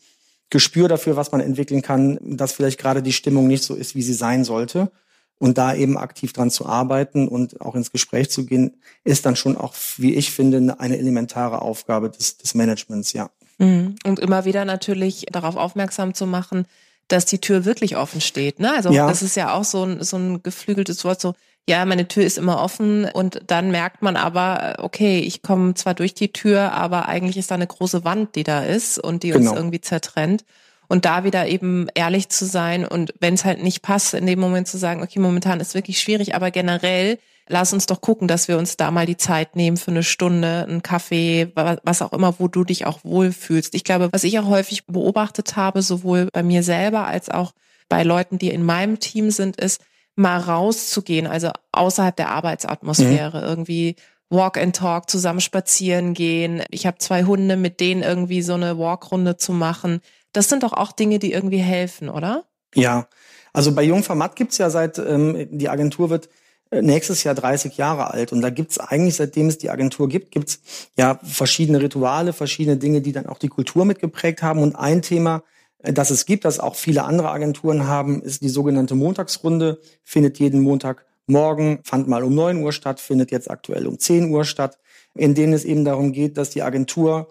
Gespür 0.50 0.88
dafür, 0.88 1.16
was 1.16 1.32
man 1.32 1.42
entwickeln 1.42 1.82
kann, 1.82 2.20
dass 2.22 2.54
vielleicht 2.54 2.80
gerade 2.80 3.02
die 3.02 3.14
Stimmung 3.14 3.48
nicht 3.48 3.64
so 3.64 3.74
ist, 3.74 3.96
wie 3.96 4.04
sie 4.04 4.14
sein 4.14 4.44
sollte. 4.44 4.92
Und 5.38 5.58
da 5.58 5.75
eben 5.75 5.98
aktiv 5.98 6.32
dran 6.32 6.50
zu 6.50 6.65
arbeiten 6.65 7.27
und 7.27 7.60
auch 7.60 7.75
ins 7.75 7.92
Gespräch 7.92 8.30
zu 8.30 8.46
gehen, 8.46 8.77
ist 9.04 9.25
dann 9.25 9.36
schon 9.36 9.58
auch, 9.58 9.74
wie 9.98 10.15
ich 10.15 10.32
finde, 10.32 10.80
eine 10.80 10.98
elementare 10.98 11.62
Aufgabe 11.62 12.10
des, 12.10 12.38
des 12.38 12.56
Managements, 12.56 13.12
ja. 13.13 13.30
Mhm. 13.58 13.96
Und 14.06 14.20
immer 14.20 14.46
wieder 14.46 14.65
natürlich 14.65 15.25
darauf 15.32 15.56
aufmerksam 15.56 16.13
zu 16.13 16.25
machen, 16.25 16.65
dass 17.08 17.25
die 17.25 17.39
Tür 17.39 17.65
wirklich 17.65 17.98
offen 17.98 18.22
steht. 18.22 18.60
Ne? 18.60 18.74
Also 18.74 18.92
ja. 18.92 19.08
das 19.08 19.22
ist 19.22 19.36
ja 19.36 19.54
auch 19.54 19.63
so 19.63 19.84
ein, 19.84 20.04
so 20.04 20.18
ein 20.18 20.42
geflügeltes 20.42 21.04
Wort, 21.06 21.22
so 21.22 21.36
ja, 21.68 21.84
meine 21.86 22.08
Tür 22.08 22.24
ist 22.24 22.38
immer 22.38 22.62
offen 22.62 23.06
und 23.06 23.42
dann 23.48 23.72
merkt 23.72 24.04
man 24.04 24.18
aber, 24.18 24.75
okay, 24.80 25.20
ich 25.20 25.42
komme 25.42 25.74
zwar 25.74 25.96
durch 25.96 26.13
die 26.13 26.32
Tür, 26.32 26.74
aber 26.74 27.08
eigentlich 27.08 27.38
ist 27.38 27.50
da 27.50 27.56
eine 27.56 27.65
große 27.65 28.04
Wand, 28.04 28.36
die 28.36 28.44
da 28.44 28.63
ist 28.63 29.00
und 29.00 29.24
die 29.24 29.30
genau. 29.30 29.50
uns 29.50 29.60
irgendwie 29.60 29.82
zertrennt. 29.82 30.46
Und 30.88 31.06
da 31.06 31.24
wieder 31.24 31.48
eben 31.48 31.88
ehrlich 31.96 32.30
zu 32.30 32.46
sein 32.46 32.86
und 32.86 33.13
wenn 33.20 33.34
es 33.34 33.46
halt 33.46 33.63
nicht 33.63 33.82
passt, 33.82 34.13
in 34.13 34.25
dem 34.25 34.39
Moment 34.39 34.68
zu 34.68 34.77
sagen, 34.77 35.01
okay, 35.01 35.20
momentan 35.20 35.60
ist 35.60 35.75
wirklich 35.75 36.00
schwierig, 36.00 36.36
aber 36.36 36.51
generell 36.51 37.18
lass 37.48 37.74
uns 37.74 37.86
doch 37.86 38.01
gucken, 38.01 38.27
dass 38.27 38.48
wir 38.48 38.58
uns 38.58 38.77
da 38.77 38.92
mal 38.92 39.06
die 39.06 39.18
Zeit 39.18 39.56
nehmen 39.56 39.77
für 39.77 39.92
eine 39.92 40.04
Stunde, 40.04 40.65
einen 40.68 40.82
Kaffee, 40.84 41.51
was 41.56 42.01
auch 42.01 42.13
immer, 42.13 42.39
wo 42.39 42.48
du 42.48 42.63
dich 42.63 42.86
auch 42.86 43.00
wohlfühlst. 43.04 43.75
Ich 43.75 43.84
glaube, 43.84 44.10
was 44.12 44.24
ich 44.24 44.39
auch 44.39 44.48
häufig 44.48 44.86
beobachtet 44.86 45.56
habe, 45.56 45.82
sowohl 45.82 46.30
bei 46.34 46.44
mir 46.44 46.63
selber 46.63 47.06
als 47.06 47.30
auch 47.30 47.54
bei 47.88 48.04
Leuten, 48.04 48.39
die 48.39 48.50
in 48.50 48.63
meinem 48.63 49.00
Team 49.00 49.30
sind, 49.30 49.58
ist, 49.58 49.82
mal 50.15 50.39
rauszugehen, 50.39 51.27
also 51.27 51.51
außerhalb 51.72 52.15
der 52.15 52.32
Arbeitsatmosphäre, 52.32 53.39
mhm. 53.39 53.48
irgendwie 53.48 53.96
Walk 54.30 54.58
and 54.58 54.75
Talk, 54.75 55.10
zusammen 55.10 55.42
spazieren 55.42 56.13
gehen. 56.13 56.63
Ich 56.72 56.88
habe 56.88 56.98
zwei 56.98 57.25
Hunde, 57.25 57.58
mit 57.58 57.80
denen 57.80 58.01
irgendwie 58.01 58.42
so 58.42 58.54
eine 58.54 58.80
Walkrunde 58.80 59.38
zu 59.38 59.54
machen. 59.54 60.01
Das 60.36 60.50
sind 60.50 60.63
doch 60.63 60.74
auch 60.74 60.92
Dinge, 60.92 61.20
die 61.20 61.32
irgendwie 61.32 61.60
helfen, 61.60 62.10
oder? 62.10 62.46
Ja, 62.74 63.08
also 63.54 63.74
bei 63.74 63.84
Jungformat 63.84 64.36
gibt's 64.36 64.58
ja 64.58 64.70
seit, 64.70 65.00
ähm, 65.00 65.48
die 65.50 65.70
Agentur 65.70 66.10
wird 66.10 66.27
äh, 66.72 66.82
nächstes 66.82 67.24
Jahr 67.24 67.36
30 67.36 67.77
Jahre 67.77 68.12
alt. 68.12 68.34
Und 68.34 68.42
da 68.42 68.50
gibt's 68.50 68.77
eigentlich, 68.77 69.15
seitdem 69.15 69.48
es 69.48 69.58
die 69.58 69.70
Agentur 69.70 70.10
gibt, 70.10 70.32
gibt's 70.32 70.60
ja 70.98 71.20
verschiedene 71.24 71.82
Rituale, 71.82 72.34
verschiedene 72.34 72.75
Dinge, 72.75 73.01
die 73.01 73.13
dann 73.13 73.27
auch 73.27 73.38
die 73.38 73.48
Kultur 73.48 73.86
mitgeprägt 73.86 74.44
haben. 74.44 74.62
Und 74.62 74.75
ein 74.75 75.01
Thema, 75.01 75.44
das 75.80 76.10
es 76.10 76.25
gibt, 76.25 76.44
das 76.44 76.60
auch 76.60 76.75
viele 76.75 77.06
andere 77.06 77.30
Agenturen 77.30 77.88
haben, 77.88 78.22
ist 78.22 78.42
die 78.42 78.50
sogenannte 78.50 78.96
Montagsrunde, 78.96 79.80
findet 80.04 80.38
jeden 80.39 80.60
Montagmorgen, 80.62 81.80
fand 81.86 82.10
mal 82.10 82.25
um 82.25 82.36
neun 82.36 82.62
Uhr 82.62 82.74
statt, 82.74 83.00
findet 83.00 83.32
jetzt 83.32 83.50
aktuell 83.50 83.88
um 83.88 84.00
zehn 84.00 84.32
Uhr 84.32 84.44
statt, 84.44 84.80
in 85.13 85.34
denen 85.34 85.54
es 85.54 85.63
eben 85.63 85.86
darum 85.86 86.12
geht, 86.12 86.38
dass 86.38 86.50
die 86.50 86.62
Agentur 86.62 87.30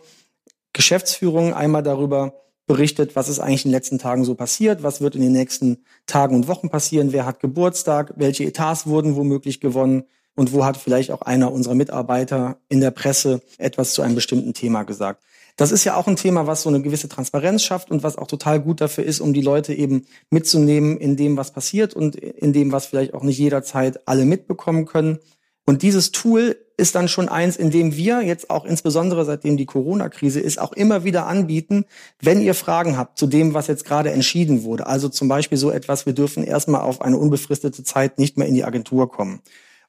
Geschäftsführung 0.73 1.53
einmal 1.53 1.83
darüber 1.83 2.44
berichtet, 2.67 3.17
was 3.17 3.29
ist 3.29 3.41
eigentlich 3.41 3.65
in 3.65 3.71
den 3.71 3.77
letzten 3.77 3.99
Tagen 3.99 4.25
so 4.25 4.35
passiert, 4.35 4.83
was 4.83 5.01
wird 5.01 5.17
in 5.17 5.23
den 5.23 5.33
nächsten 5.33 5.85
Tagen 6.07 6.35
und 6.35 6.49
Wochen 6.49 6.71
passieren, 6.71 7.13
wer 7.13 7.27
hat 7.27 7.41
Geburtstag, 7.41 8.15
welche 8.17 8.45
Etats 8.45 8.87
wurden 8.87 9.17
womöglich 9.17 9.61
gewonnen 9.61 10.05
und 10.35 10.53
wo 10.53 10.65
hat 10.65 10.77
vielleicht 10.77 11.11
auch 11.11 11.23
einer 11.23 11.53
unserer 11.53 11.75
Mitarbeiter 11.75 12.59
in 12.69 12.81
der 12.81 12.91
Presse 12.91 13.43
etwas 13.59 13.95
zu 13.95 14.03
einem 14.03 14.15
bestimmten 14.15 14.55
Thema 14.55 14.83
gesagt. 14.83 15.23
Das 15.57 15.71
ist 15.71 15.85
ja 15.85 15.95
auch 15.95 16.09
ein 16.09 16.17
Thema, 16.17 16.49
was 16.49 16.63
so 16.63 16.69
eine 16.69 16.83
gewisse 16.83 17.09
Transparenz 17.09 17.63
schafft 17.63 17.91
und 17.91 18.03
was 18.03 18.19
auch 18.19 18.27
total 18.27 18.61
gut 18.61 18.81
dafür 18.81 19.05
ist, 19.05 19.21
um 19.21 19.33
die 19.33 19.41
Leute 19.41 19.73
eben 19.73 20.07
mitzunehmen 20.31 20.97
in 20.97 21.17
dem, 21.17 21.37
was 21.37 21.53
passiert 21.53 21.95
und 21.95 22.17
in 22.17 22.53
dem, 22.53 22.73
was 22.73 22.87
vielleicht 22.87 23.15
auch 23.15 23.23
nicht 23.23 23.39
jederzeit 23.39 24.09
alle 24.09 24.25
mitbekommen 24.25 24.85
können. 24.85 25.21
Und 25.65 25.83
dieses 25.83 26.11
Tool 26.11 26.57
ist 26.77 26.95
dann 26.95 27.09
schon 27.09 27.29
eins, 27.29 27.57
in 27.57 27.71
dem 27.71 27.95
wir 27.95 28.23
jetzt 28.23 28.51
auch 28.51 28.65
insbesondere 28.65 29.25
seitdem 29.25 29.57
die 29.57 29.67
Corona-Krise 29.67 30.41
ist, 30.41 30.59
auch 30.59 30.73
immer 30.73 31.05
wieder 31.05 31.27
anbieten, 31.27 31.85
wenn 32.21 32.41
ihr 32.41 32.55
Fragen 32.55 32.97
habt 32.97 33.19
zu 33.19 33.27
dem, 33.27 33.55
was 33.55 33.69
jetzt 33.69 33.85
gerade 33.85 34.11
entschieden 34.11 34.65
wurde. 34.65 34.87
Also 34.87 35.09
zum 35.09 35.29
Beispiel 35.29 35.59
so 35.59 35.71
etwas, 35.71 36.07
wir 36.07 36.15
dürfen 36.15 36.43
erstmal 36.43 36.81
auf 36.81 37.01
eine 37.01 37.19
unbefristete 37.19 37.85
Zeit 37.85 38.19
nicht 38.19 38.37
mehr 38.37 38.49
in 38.49 38.55
die 38.55 38.65
Agentur 38.65 39.11
kommen. 39.11 39.41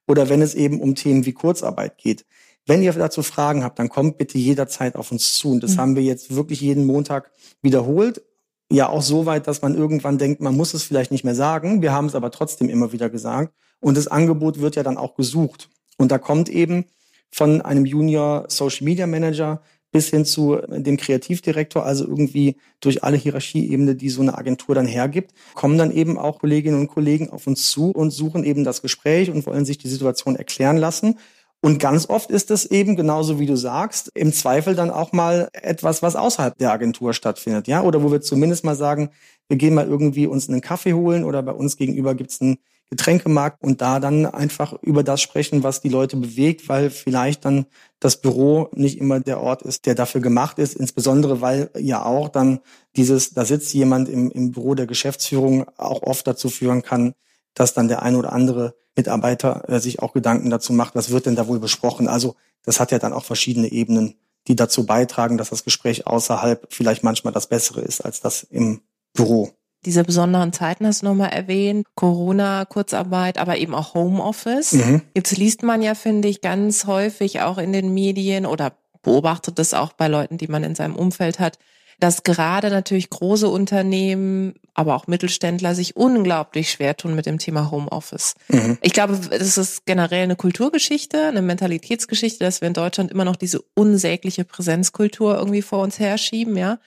Oder 0.08 0.30
wenn 0.30 0.42
es 0.42 0.54
eben 0.54 0.80
um 0.80 0.94
Themen 0.94 1.26
wie 1.26 1.34
Kurzarbeit 1.34 1.98
geht. 1.98 2.26
Wenn 2.68 2.82
ihr 2.82 2.94
dazu 2.94 3.24
Fragen 3.24 3.64
habt, 3.64 3.80
dann 3.80 3.90
kommt 3.90 4.18
bitte 4.18 4.38
jederzeit 4.38 4.96
auf 4.96 5.12
uns 5.12 5.34
zu. 5.34 5.52
Und 5.52 5.64
das 5.64 5.76
mhm. 5.76 5.80
haben 5.80 5.96
wir 5.96 6.04
jetzt 6.04 6.36
wirklich 6.36 6.62
jeden 6.62 6.86
Montag 6.86 7.32
wiederholt. 7.62 8.24
Ja, 8.72 8.90
auch 8.90 9.04
so 9.04 9.26
weit, 9.26 9.48
dass 9.48 9.62
man 9.62 9.76
irgendwann 9.76 10.18
denkt, 10.18 10.42
man 10.42 10.56
muss 10.56 10.74
es 10.74 10.84
vielleicht 10.84 11.12
nicht 11.12 11.24
mehr 11.24 11.36
sagen. 11.36 11.82
Wir 11.82 11.92
haben 11.92 12.08
es 12.08 12.16
aber 12.16 12.32
trotzdem 12.32 12.70
immer 12.70 12.92
wieder 12.92 13.10
gesagt. 13.10 13.54
Und 13.80 13.98
das 13.98 14.08
Angebot 14.08 14.60
wird 14.60 14.76
ja 14.76 14.84
dann 14.84 14.98
auch 14.98 15.16
gesucht. 15.16 15.70
Und 15.98 16.12
da 16.12 16.18
kommt 16.18 16.50
eben 16.50 16.86
von 17.32 17.62
einem 17.62 17.86
Junior 17.86 18.46
Social 18.48 18.86
Media 18.86 19.08
Manager 19.08 19.62
bis 19.92 20.10
hin 20.10 20.26
zu 20.26 20.58
dem 20.68 20.98
Kreativdirektor, 20.98 21.86
also 21.86 22.06
irgendwie 22.06 22.58
durch 22.82 23.06
alle 23.06 23.16
Hierarchieebene, 23.16 23.96
die 23.96 24.10
so 24.10 24.22
eine 24.22 24.38
Agentur 24.38 24.76
dann 24.76 24.88
hergibt, 24.88 25.32
kommen 25.54 25.78
dann 25.78 25.92
eben 25.92 26.18
auch 26.18 26.40
Kolleginnen 26.40 26.82
und 26.82 26.88
Kollegen 26.88 27.30
auf 27.30 27.48
uns 27.48 27.72
zu 27.72 27.92
und 27.92 28.12
suchen 28.12 28.44
eben 28.44 28.66
das 28.66 28.82
Gespräch 28.82 29.32
und 29.32 29.46
wollen 29.46 29.64
sich 29.64 29.78
die 29.78 29.88
Situation 29.88 30.36
erklären 30.36 30.76
lassen. 30.76 31.18
Und 31.62 31.80
ganz 31.80 32.10
oft 32.10 32.30
ist 32.30 32.52
es 32.52 32.66
eben, 32.66 32.96
genauso 32.96 33.40
wie 33.40 33.46
du 33.46 33.56
sagst, 33.56 34.12
im 34.14 34.34
Zweifel 34.34 34.76
dann 34.76 34.92
auch 34.92 35.14
mal 35.14 35.48
etwas, 35.54 36.04
was 36.04 36.18
außerhalb 36.18 36.58
der 36.58 36.74
Agentur 36.74 37.14
stattfindet, 37.14 37.68
ja, 37.68 37.82
oder 37.82 38.04
wo 38.04 38.12
wir 38.12 38.20
zumindest 38.22 38.66
mal 38.66 38.76
sagen, 38.76 39.12
wir 39.48 39.58
gehen 39.58 39.74
mal 39.74 39.88
irgendwie 39.88 40.28
uns 40.28 40.50
einen 40.50 40.62
Kaffee 40.62 40.94
holen 40.94 41.24
oder 41.24 41.42
bei 41.42 41.54
uns 41.54 41.78
gegenüber 41.78 42.16
gibt's 42.16 42.42
einen 42.42 42.58
Getränkemarkt 42.90 43.64
und 43.64 43.82
da 43.82 44.00
dann 44.00 44.26
einfach 44.26 44.74
über 44.82 45.04
das 45.04 45.22
sprechen, 45.22 45.64
was 45.64 45.82
die 45.82 45.90
Leute 45.90 46.18
bewegt, 46.18 46.70
weil 46.70 46.90
vielleicht 46.90 47.44
dann 47.44 47.66
das 48.00 48.22
Büro 48.22 48.70
nicht 48.74 49.00
immer 49.00 49.20
der 49.20 49.42
Ort 49.42 49.64
ist, 49.64 49.86
der 49.86 49.96
dafür 49.96 50.22
gemacht 50.22 50.60
ist, 50.60 50.76
insbesondere 50.76 51.42
weil 51.42 51.72
ja 51.78 52.06
auch 52.06 52.30
dann 52.30 52.60
dieses, 52.96 53.32
da 53.32 53.44
sitzt 53.44 53.74
jemand 53.74 54.08
im, 54.08 54.30
im 54.30 54.52
Büro 54.52 54.76
der 54.76 54.86
Geschäftsführung 54.86 55.66
auch 55.78 56.04
oft 56.04 56.28
dazu 56.28 56.50
führen 56.50 56.84
kann, 56.84 57.16
dass 57.56 57.74
dann 57.74 57.88
der 57.88 58.04
ein 58.04 58.16
oder 58.16 58.34
andere 58.34 58.76
Mitarbeiter 58.96 59.68
äh, 59.68 59.80
sich 59.80 60.00
auch 60.00 60.14
Gedanken 60.14 60.50
dazu 60.50 60.72
macht, 60.74 60.96
was 60.96 61.10
wird 61.10 61.26
denn 61.26 61.36
da 61.36 61.48
wohl 61.48 61.60
besprochen. 61.60 62.08
Also 62.08 62.36
das 62.64 62.80
hat 62.80 62.92
ja 62.92 63.00
dann 63.00 63.14
auch 63.14 63.24
verschiedene 63.24 63.72
Ebenen, 63.72 64.16
die 64.48 64.56
dazu 64.56 64.86
beitragen, 64.86 65.38
dass 65.38 65.50
das 65.50 65.64
Gespräch 65.64 66.06
außerhalb 66.08 66.68
vielleicht 66.70 67.04
manchmal 67.04 67.34
das 67.34 67.48
Bessere 67.48 67.82
ist 67.82 68.02
als 68.06 68.22
das 68.22 68.44
im 68.44 68.82
Büro. 69.14 69.52
Diese 69.86 70.04
besonderen 70.04 70.52
Zeiten 70.52 70.88
hast 70.88 71.04
du 71.04 71.06
nochmal 71.06 71.30
erwähnt, 71.30 71.86
Corona, 71.96 72.66
Kurzarbeit, 72.66 73.38
aber 73.38 73.58
eben 73.58 73.76
auch 73.76 73.94
Homeoffice. 73.94 74.74
Mhm. 74.74 75.02
Jetzt 75.16 75.38
liest 75.38 75.62
man 75.62 75.82
ja, 75.82 75.94
finde 75.94 76.28
ich, 76.28 76.42
ganz 76.42 76.88
häufig 76.88 77.42
auch 77.42 77.60
in 77.60 77.72
den 77.72 77.94
Medien 77.94 78.46
oder 78.46 78.74
beobachtet 79.04 79.60
das 79.60 79.76
auch 79.76 79.94
bei 79.94 80.08
Leuten, 80.08 80.38
die 80.40 80.48
man 80.48 80.64
in 80.64 80.74
seinem 80.74 80.96
Umfeld 80.96 81.40
hat, 81.40 81.60
dass 82.00 82.24
gerade 82.24 82.70
natürlich 82.70 83.10
große 83.10 83.48
Unternehmen, 83.48 84.56
aber 84.74 84.96
auch 84.96 85.08
Mittelständler 85.08 85.76
sich 85.76 85.96
unglaublich 85.96 86.72
schwer 86.72 86.98
tun 86.98 87.16
mit 87.16 87.26
dem 87.26 87.38
Thema 87.38 87.72
Homeoffice. 87.72 88.36
Mhm. 88.50 88.78
Ich 88.82 88.92
glaube, 88.92 89.18
das 89.30 89.58
ist 89.58 89.86
generell 89.86 90.24
eine 90.24 90.36
Kulturgeschichte, 90.36 91.28
eine 91.28 91.42
Mentalitätsgeschichte, 91.42 92.44
dass 92.44 92.62
wir 92.62 92.68
in 92.68 92.74
Deutschland 92.74 93.12
immer 93.12 93.24
noch 93.24 93.36
diese 93.36 93.62
unsägliche 93.76 94.44
Präsenzkultur 94.44 95.38
irgendwie 95.38 95.62
vor 95.62 95.80
uns 95.80 96.00
herschieben, 96.00 96.58
ja. 96.58 96.80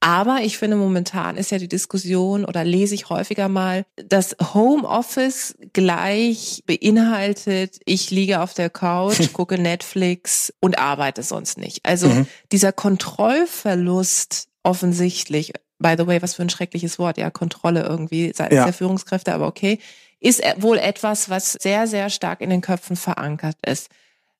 Aber 0.00 0.38
ich 0.40 0.56
finde, 0.56 0.76
momentan 0.76 1.36
ist 1.36 1.50
ja 1.50 1.58
die 1.58 1.68
Diskussion 1.68 2.46
oder 2.46 2.64
lese 2.64 2.94
ich 2.94 3.10
häufiger 3.10 3.50
mal, 3.50 3.84
dass 3.96 4.34
Homeoffice 4.54 5.54
gleich 5.74 6.62
beinhaltet, 6.64 7.78
ich 7.84 8.10
liege 8.10 8.40
auf 8.40 8.54
der 8.54 8.70
Couch, 8.70 9.32
gucke 9.34 9.58
Netflix 9.58 10.54
und 10.58 10.78
arbeite 10.78 11.22
sonst 11.22 11.58
nicht. 11.58 11.84
Also 11.84 12.08
mhm. 12.08 12.26
dieser 12.50 12.72
Kontrollverlust 12.72 14.48
offensichtlich, 14.62 15.52
by 15.78 15.94
the 15.98 16.06
way, 16.06 16.22
was 16.22 16.34
für 16.34 16.42
ein 16.42 16.50
schreckliches 16.50 16.98
Wort, 16.98 17.18
ja, 17.18 17.30
Kontrolle 17.30 17.82
irgendwie 17.82 18.32
seitens 18.34 18.56
ja. 18.56 18.64
der 18.64 18.72
Führungskräfte, 18.72 19.34
aber 19.34 19.46
okay, 19.46 19.80
ist 20.18 20.42
wohl 20.56 20.78
etwas, 20.78 21.28
was 21.28 21.52
sehr, 21.52 21.86
sehr 21.86 22.08
stark 22.08 22.40
in 22.40 22.50
den 22.50 22.60
Köpfen 22.62 22.96
verankert 22.96 23.56
ist. 23.66 23.90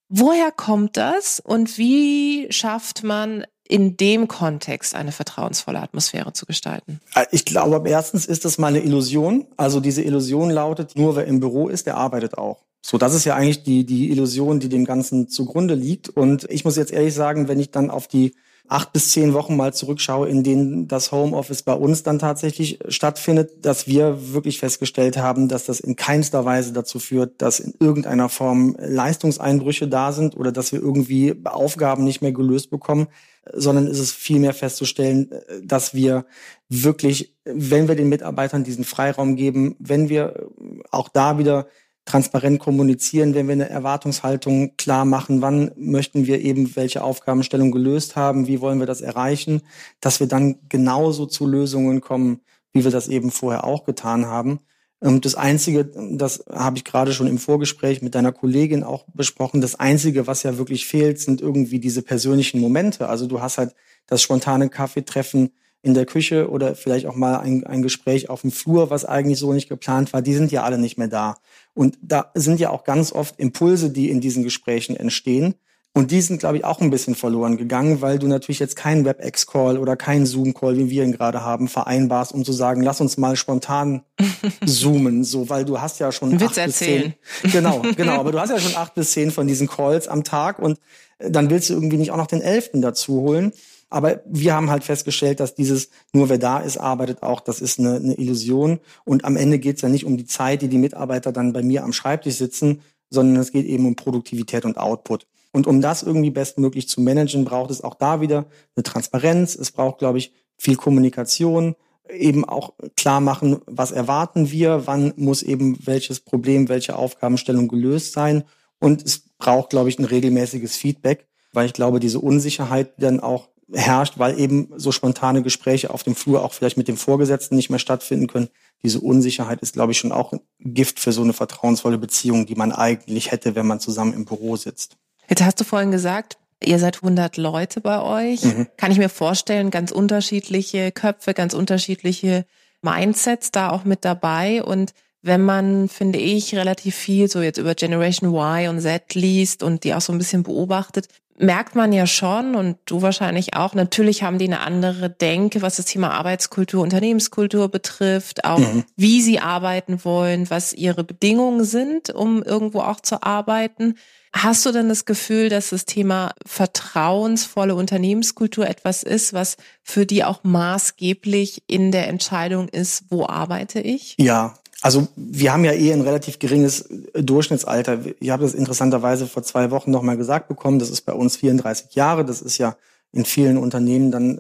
Woher 0.09 0.51
kommt 0.51 0.97
das 0.97 1.39
und 1.39 1.79
wie 1.79 2.49
schafft 2.51 3.03
man 3.03 3.45
in 3.71 3.97
dem 3.97 4.29
Kontext 4.29 4.95
eine 4.95 5.13
vertrauensvolle 5.13 5.81
Atmosphäre 5.81 6.33
zu 6.33 6.45
gestalten? 6.45 7.01
Äh, 7.15 7.27
ich 7.31 7.45
glaube, 7.45 7.89
erstens 7.89 8.27
ist 8.27 8.45
das 8.45 8.59
mal 8.59 8.69
eine 8.69 8.81
Illusion. 8.81 9.47
Also 9.57 9.81
diese 9.81 10.03
Illusion 10.03 10.51
lautet, 10.51 10.97
nur 10.97 11.17
wer 11.17 11.27
im 11.27 11.41
Büro 11.41 11.69
ist, 11.69 11.87
der 11.87 11.97
arbeitet 11.97 12.37
auch. 12.37 12.65
So, 12.83 12.99
das 12.99 13.15
ist 13.15 13.25
ja 13.25 13.35
eigentlich 13.35 13.63
die, 13.63 13.85
die 13.85 14.11
Illusion, 14.11 14.59
die 14.59 14.69
dem 14.69 14.85
Ganzen 14.85 15.29
zugrunde 15.29 15.75
liegt. 15.75 16.09
Und 16.09 16.47
ich 16.51 16.65
muss 16.65 16.77
jetzt 16.77 16.93
ehrlich 16.93 17.15
sagen, 17.15 17.47
wenn 17.47 17.61
ich 17.61 17.71
dann 17.71 17.91
auf 17.91 18.09
die 18.09 18.35
acht 18.71 18.93
bis 18.93 19.11
zehn 19.11 19.35
Wochen 19.35 19.57
mal 19.57 19.75
zurückschaue, 19.75 20.29
in 20.29 20.45
denen 20.45 20.87
das 20.87 21.11
Homeoffice 21.11 21.63
bei 21.63 21.73
uns 21.73 22.05
dann 22.05 22.21
tatsächlich 22.21 22.79
stattfindet, 22.89 23.67
dass 23.67 23.89
wir 23.89 24.33
wirklich 24.33 24.61
festgestellt 24.61 25.17
haben, 25.17 25.49
dass 25.49 25.65
das 25.65 25.81
in 25.81 25.97
keinster 25.97 26.45
Weise 26.45 26.73
dazu 26.73 27.01
führt, 27.01 27.43
dass 27.43 27.59
in 27.59 27.75
irgendeiner 27.81 28.29
Form 28.29 28.77
Leistungseinbrüche 28.79 29.89
da 29.89 30.13
sind 30.13 30.37
oder 30.37 30.53
dass 30.53 30.71
wir 30.71 30.81
irgendwie 30.81 31.35
Aufgaben 31.45 32.05
nicht 32.05 32.23
mehr 32.23 32.33
gelöst 32.33 32.71
bekommen, 32.71 33.09
sondern 33.53 33.89
ist 33.89 33.99
es 33.99 34.13
vielmehr 34.13 34.55
festzustellen, 34.55 35.31
dass 35.65 35.93
wir 35.93 36.25
wirklich, 36.69 37.35
wenn 37.45 37.89
wir 37.89 37.97
den 37.97 38.09
Mitarbeitern 38.09 38.63
diesen 38.63 38.85
Freiraum 38.85 39.35
geben, 39.35 39.75
wenn 39.81 40.09
wir 40.09 40.49
auch 40.93 41.09
da 41.09 41.39
wieder 41.39 41.67
transparent 42.11 42.59
kommunizieren, 42.59 43.35
wenn 43.35 43.47
wir 43.47 43.53
eine 43.53 43.69
Erwartungshaltung 43.69 44.77
klar 44.77 45.05
machen, 45.05 45.43
wann 45.43 45.71
möchten 45.77 46.27
wir 46.27 46.41
eben 46.41 46.75
welche 46.75 47.05
Aufgabenstellung 47.05 47.71
gelöst 47.71 48.17
haben, 48.17 48.47
wie 48.49 48.61
wollen 48.61 48.81
wir 48.81 48.87
das 48.87 49.01
erreichen, 49.01 49.63
dass 50.01 50.19
wir 50.19 50.27
dann 50.27 50.57
genauso 50.69 51.27
zu 51.27 51.47
Lösungen 51.47 52.01
kommen, 52.01 52.41
wie 52.73 52.85
wir 52.85 52.91
das 52.91 53.09
eben 53.09 53.31
vorher 53.31 53.65
auch 53.65 53.85
getan 53.85 54.27
haben. 54.27 54.59
Ähm, 55.03 55.21
das 55.21 55.37
Einzige, 55.37 55.85
das 55.85 56.45
habe 56.53 56.79
ich 56.79 56.85
gerade 56.85 57.13
schon 57.13 57.29
im 57.29 57.39
Vorgespräch 57.39 58.03
mit 58.03 58.15
deiner 58.17 58.33
Kollegin 58.33 58.83
auch 58.83 59.05
besprochen, 59.15 59.61
das 59.61 59.77
Einzige, 59.77 60.27
was 60.27 60.43
ja 60.43 60.59
wirklich 60.59 60.87
fehlt, 60.87 61.21
sind 61.21 61.41
irgendwie 61.41 61.79
diese 61.79 62.03
persönlichen 62.03 62.61
Momente. 62.61 63.09
Also 63.09 63.27
du 63.27 63.41
hast 63.41 63.59
halt 63.59 63.75
das 64.07 64.21
spontane 64.21 64.69
Kaffeetreffen 64.69 65.51
in 65.83 65.95
der 65.95 66.07
Küche 66.07 66.51
oder 66.51 66.75
vielleicht 66.75 67.07
auch 67.07 67.15
mal 67.15 67.39
ein, 67.39 67.65
ein 67.65 67.83
Gespräch 67.83 68.29
auf 68.29 68.43
dem 68.43 68.51
Flur, 68.51 68.91
was 68.91 69.05
eigentlich 69.05 69.39
so 69.39 69.53
nicht 69.53 69.69
geplant 69.69 70.13
war, 70.13 70.21
die 70.21 70.35
sind 70.35 70.53
ja 70.53 70.63
alle 70.63 70.79
nicht 70.79 70.99
mehr 70.99 71.09
da. 71.09 71.37
Und 71.75 71.99
da 72.03 72.31
sind 72.35 72.61
ja 72.61 72.71
auch 72.71 72.85
ganz 72.85 73.13
oft 73.13 73.39
Impulse, 73.39 73.91
die 73.91 74.11
in 74.11 74.21
diesen 74.21 74.43
Gesprächen 74.43 74.97
entstehen. 74.97 75.55
Und 75.93 76.13
die 76.13 76.21
sind, 76.21 76.39
glaube 76.39 76.57
ich, 76.57 76.65
auch 76.65 76.81
ein 76.81 76.91
bisschen 76.91 77.17
verloren 77.17 77.57
gegangen, 77.57 78.01
weil 78.01 78.21
du 78.21 78.29
natürlich 78.29 78.61
jetzt 78.61 78.77
keinen 78.77 79.05
WebEx-Call 79.05 79.77
oder 79.77 79.97
keinen 79.97 80.25
Zoom-Call, 80.25 80.77
wie 80.79 80.89
wir 80.89 81.03
ihn 81.03 81.11
gerade 81.11 81.41
haben, 81.45 81.67
vereinbarst, 81.67 82.33
um 82.33 82.45
zu 82.45 82.53
sagen, 82.53 82.83
lass 82.83 83.01
uns 83.01 83.17
mal 83.17 83.35
spontan 83.35 84.03
zoomen, 84.65 85.25
so, 85.25 85.49
weil 85.49 85.65
du 85.65 85.81
hast 85.81 85.99
ja 85.99 86.13
schon 86.13 86.39
Witz 86.39 86.51
acht 86.51 86.59
erzählen. 86.59 87.15
bis 87.43 87.53
zehn. 87.53 87.53
Genau, 87.53 87.83
genau, 87.97 88.21
aber 88.21 88.31
du 88.31 88.39
hast 88.39 88.51
ja 88.51 88.61
schon 88.61 88.77
acht 88.77 88.95
bis 88.95 89.11
zehn 89.13 89.33
von 89.33 89.49
diesen 89.49 89.67
Calls 89.67 90.07
am 90.07 90.23
Tag 90.23 90.61
und 90.61 90.79
dann 91.19 91.51
willst 91.51 91.69
du 91.71 91.75
irgendwie 91.75 91.97
nicht 91.97 92.13
auch 92.13 92.17
noch 92.17 92.29
den 92.29 92.41
elften 92.41 92.83
dazu 92.83 93.21
holen. 93.23 93.53
Aber 93.91 94.23
wir 94.25 94.55
haben 94.55 94.71
halt 94.71 94.85
festgestellt, 94.85 95.41
dass 95.41 95.55
dieses 95.55 95.91
nur 96.13 96.29
wer 96.29 96.39
da 96.39 96.59
ist, 96.59 96.79
arbeitet 96.79 97.23
auch, 97.23 97.41
das 97.41 97.61
ist 97.61 97.79
eine, 97.79 97.97
eine 97.97 98.15
Illusion. 98.15 98.79
Und 99.05 99.25
am 99.25 99.37
Ende 99.37 99.59
geht 99.59 99.77
es 99.77 99.83
ja 99.83 99.89
nicht 99.89 100.05
um 100.05 100.17
die 100.17 100.27
Zeit, 100.27 100.63
die 100.63 100.69
die 100.69 100.79
Mitarbeiter 100.79 101.33
dann 101.33 101.53
bei 101.53 101.63
mir 101.63 101.83
am 101.83 101.93
Schreibtisch 101.93 102.37
sitzen, 102.37 102.83
sondern 103.11 103.43
es 103.43 103.51
geht 103.51 103.67
eben 103.67 103.87
um 103.87 103.97
Produktivität 103.97 104.65
und 104.65 104.79
Output. 104.79 105.27
Und 105.53 105.67
um 105.67 105.81
das 105.81 106.05
irgendwie 106.05 106.31
bestmöglich 106.31 106.89
zu 106.89 107.01
managen, 107.01 107.45
braucht 107.45 107.73
es 107.73 107.83
auch 107.83 107.95
da 107.95 108.21
wieder 108.21 108.47
eine 108.77 108.85
Transparenz. 108.85 109.57
Es 109.57 109.73
braucht, 109.73 109.99
glaube 109.99 110.19
ich, 110.19 110.33
viel 110.57 110.77
Kommunikation, 110.77 111.75
eben 112.09 112.45
auch 112.45 112.75
klar 112.97 113.21
machen, 113.21 113.61
was 113.67 113.91
erwarten 113.91 114.51
wir, 114.51 114.87
wann 114.87 115.13
muss 115.17 115.43
eben 115.43 115.79
welches 115.85 116.21
Problem, 116.21 116.69
welche 116.69 116.97
Aufgabenstellung 116.97 117.69
gelöst 117.69 118.13
sein. 118.13 118.45
Und 118.79 119.05
es 119.05 119.21
braucht, 119.39 119.71
glaube 119.71 119.89
ich, 119.89 119.99
ein 119.99 120.05
regelmäßiges 120.05 120.77
Feedback, 120.77 121.27
weil 121.53 121.67
ich 121.67 121.73
glaube, 121.73 122.01
diese 122.01 122.21
Unsicherheit 122.21 122.93
dann 122.99 123.21
auch 123.21 123.49
herrscht, 123.73 124.19
weil 124.19 124.39
eben 124.39 124.73
so 124.77 124.93
spontane 124.93 125.43
Gespräche 125.43 125.91
auf 125.91 126.03
dem 126.03 126.15
Flur 126.15 126.45
auch 126.45 126.53
vielleicht 126.53 126.77
mit 126.77 126.89
dem 126.89 126.97
Vorgesetzten 126.97 127.57
nicht 127.57 127.71
mehr 127.71 127.79
stattfinden 127.79 128.27
können. 128.27 128.49
Diese 128.83 129.01
Unsicherheit 129.01 129.61
ist, 129.61 129.75
glaube 129.75 129.93
ich, 129.93 129.99
schon 129.99 130.13
auch 130.13 130.33
ein 130.33 130.41
Gift 130.59 131.01
für 131.01 131.13
so 131.13 131.23
eine 131.23 131.33
vertrauensvolle 131.33 131.99
Beziehung, 131.99 132.47
die 132.47 132.55
man 132.55 132.73
eigentlich 132.73 133.31
hätte, 133.31 133.55
wenn 133.55 133.67
man 133.67 133.81
zusammen 133.81 134.15
im 134.15 134.25
Büro 134.25 134.57
sitzt. 134.57 134.97
Jetzt 135.29 135.43
hast 135.43 135.61
du 135.61 135.65
vorhin 135.65 135.91
gesagt, 135.91 136.39
ihr 136.63 136.79
seid 136.79 136.97
100 136.97 137.37
Leute 137.37 137.81
bei 137.81 138.03
euch. 138.03 138.43
Mhm. 138.43 138.67
Kann 138.77 138.93
ich 138.93 138.99
mir 138.99 139.09
vorstellen, 139.09 139.71
ganz 139.71 139.93
unterschiedliche 139.93 140.93
Köpfe, 140.93 141.35
ganz 141.35 141.55
unterschiedliche 141.55 142.47
Mindsets 142.83 143.53
da 143.53 143.71
auch 143.71 143.85
mit 143.85 144.05
dabei 144.05 144.63
und 144.63 144.95
wenn 145.23 145.43
man, 145.43 145.89
finde 145.89 146.19
ich, 146.19 146.55
relativ 146.55 146.95
viel 146.95 147.29
so 147.29 147.43
jetzt 147.43 147.59
über 147.59 147.75
Generation 147.75 148.35
Y 148.35 148.69
und 148.69 148.81
Z 148.81 149.15
liest 149.15 149.63
und 149.63 149.85
die 149.85 149.95
auch 149.95 150.01
so 150.01 150.13
ein 150.13 150.19
bisschen 150.19 150.43
beobachtet, 150.43 151.09
merkt 151.41 151.75
man 151.75 151.93
ja 151.93 152.07
schon 152.07 152.55
und 152.55 152.77
du 152.85 153.03
wahrscheinlich 153.03 153.55
auch, 153.55 153.75
natürlich 153.75 154.23
haben 154.23 154.39
die 154.39 154.47
eine 154.47 154.61
andere 154.61 155.09
Denke, 155.11 155.63
was 155.63 155.77
das 155.77 155.87
Thema 155.87 156.11
Arbeitskultur, 156.11 156.83
Unternehmenskultur 156.83 157.69
betrifft, 157.69 158.45
auch 158.45 158.59
mhm. 158.59 158.85
wie 158.97 159.23
sie 159.23 159.41
arbeiten 159.41 160.05
wollen, 160.05 160.51
was 160.51 160.73
ihre 160.73 161.03
Bedingungen 161.03 161.65
sind, 161.65 162.11
um 162.11 162.43
irgendwo 162.43 162.81
auch 162.81 163.01
zu 163.01 163.23
arbeiten. 163.23 163.95
Hast 164.33 164.65
du 164.65 164.71
denn 164.71 164.89
das 164.89 165.07
Gefühl, 165.07 165.49
dass 165.49 165.71
das 165.71 165.87
Thema 165.87 166.33
vertrauensvolle 166.47 167.75
Unternehmenskultur 167.75 168.69
etwas 168.69 169.03
ist, 169.03 169.33
was 169.33 169.57
für 169.83 170.07
die 170.07 170.23
auch 170.23 170.45
maßgeblich 170.45 171.65
in 171.67 171.91
der 171.91 172.07
Entscheidung 172.07 172.69
ist, 172.69 173.05
wo 173.09 173.27
arbeite 173.27 173.81
ich? 173.81 174.15
Ja, 174.19 174.55
also 174.81 175.09
wir 175.17 175.53
haben 175.53 175.65
ja 175.65 175.73
eh 175.73 175.93
ein 175.93 176.01
relativ 176.01 176.39
geringes 176.39 176.89
Durchschnittsalter. 177.15 177.99
Ich 178.19 178.31
habe 178.31 178.43
das 178.43 178.55
interessanterweise 178.55 179.27
vor 179.27 179.43
zwei 179.43 179.71
Wochen 179.71 179.91
nochmal 179.91 180.17
gesagt 180.17 180.49
bekommen. 180.49 180.79
Das 180.79 180.91
ist 180.91 181.03
bei 181.03 181.13
uns 181.13 181.37
34 181.37 181.95
Jahre. 181.95 182.25
Das 182.25 182.41
ist 182.41 182.59
ja 182.59 182.77
in 183.13 183.25
vielen 183.25 183.59
Unternehmen 183.59 184.11
dann 184.11 184.39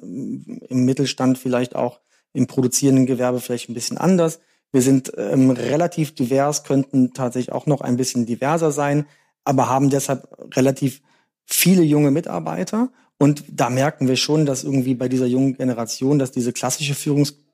im 0.68 0.84
Mittelstand 0.84 1.38
vielleicht 1.38 1.76
auch 1.76 2.00
im 2.32 2.46
produzierenden 2.46 3.06
Gewerbe 3.06 3.40
vielleicht 3.40 3.68
ein 3.68 3.74
bisschen 3.74 3.98
anders. 3.98 4.40
Wir 4.72 4.82
sind 4.82 5.12
ähm, 5.16 5.50
relativ 5.50 6.14
divers, 6.14 6.62
könnten 6.62 7.12
tatsächlich 7.12 7.52
auch 7.52 7.66
noch 7.66 7.80
ein 7.80 7.96
bisschen 7.96 8.24
diverser 8.24 8.70
sein 8.70 9.06
aber 9.44 9.68
haben 9.68 9.90
deshalb 9.90 10.28
relativ 10.56 11.02
viele 11.44 11.82
junge 11.82 12.10
Mitarbeiter. 12.10 12.90
Und 13.18 13.44
da 13.48 13.68
merken 13.68 14.08
wir 14.08 14.16
schon, 14.16 14.46
dass 14.46 14.64
irgendwie 14.64 14.94
bei 14.94 15.08
dieser 15.08 15.26
jungen 15.26 15.54
Generation, 15.56 16.18
dass 16.18 16.30
diese 16.30 16.52
klassische 16.52 16.94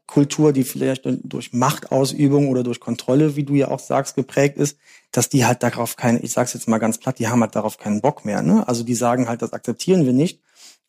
Führungskultur, 0.07 0.53
die 0.53 0.65
vielleicht 0.65 1.03
durch 1.05 1.53
Machtausübung 1.53 2.49
oder 2.49 2.63
durch 2.63 2.81
Kontrolle, 2.81 3.37
wie 3.37 3.45
du 3.45 3.55
ja 3.55 3.69
auch 3.69 3.81
sagst, 3.81 4.15
geprägt 4.15 4.57
ist, 4.57 4.79
dass 5.13 5.29
die 5.29 5.45
halt 5.45 5.63
darauf 5.63 5.97
keinen, 5.97 6.23
ich 6.23 6.33
sag's 6.33 6.55
jetzt 6.55 6.69
mal 6.69 6.79
ganz 6.79 6.99
platt, 6.99 7.19
die 7.19 7.29
haben 7.29 7.41
halt 7.41 7.55
darauf 7.55 7.79
keinen 7.79 8.01
Bock 8.01 8.25
mehr. 8.25 8.43
Ne? 8.43 8.67
Also 8.67 8.85
die 8.85 8.95
sagen 8.95 9.29
halt, 9.29 9.43
das 9.43 9.53
akzeptieren 9.53 10.07
wir 10.07 10.13
nicht. 10.13 10.41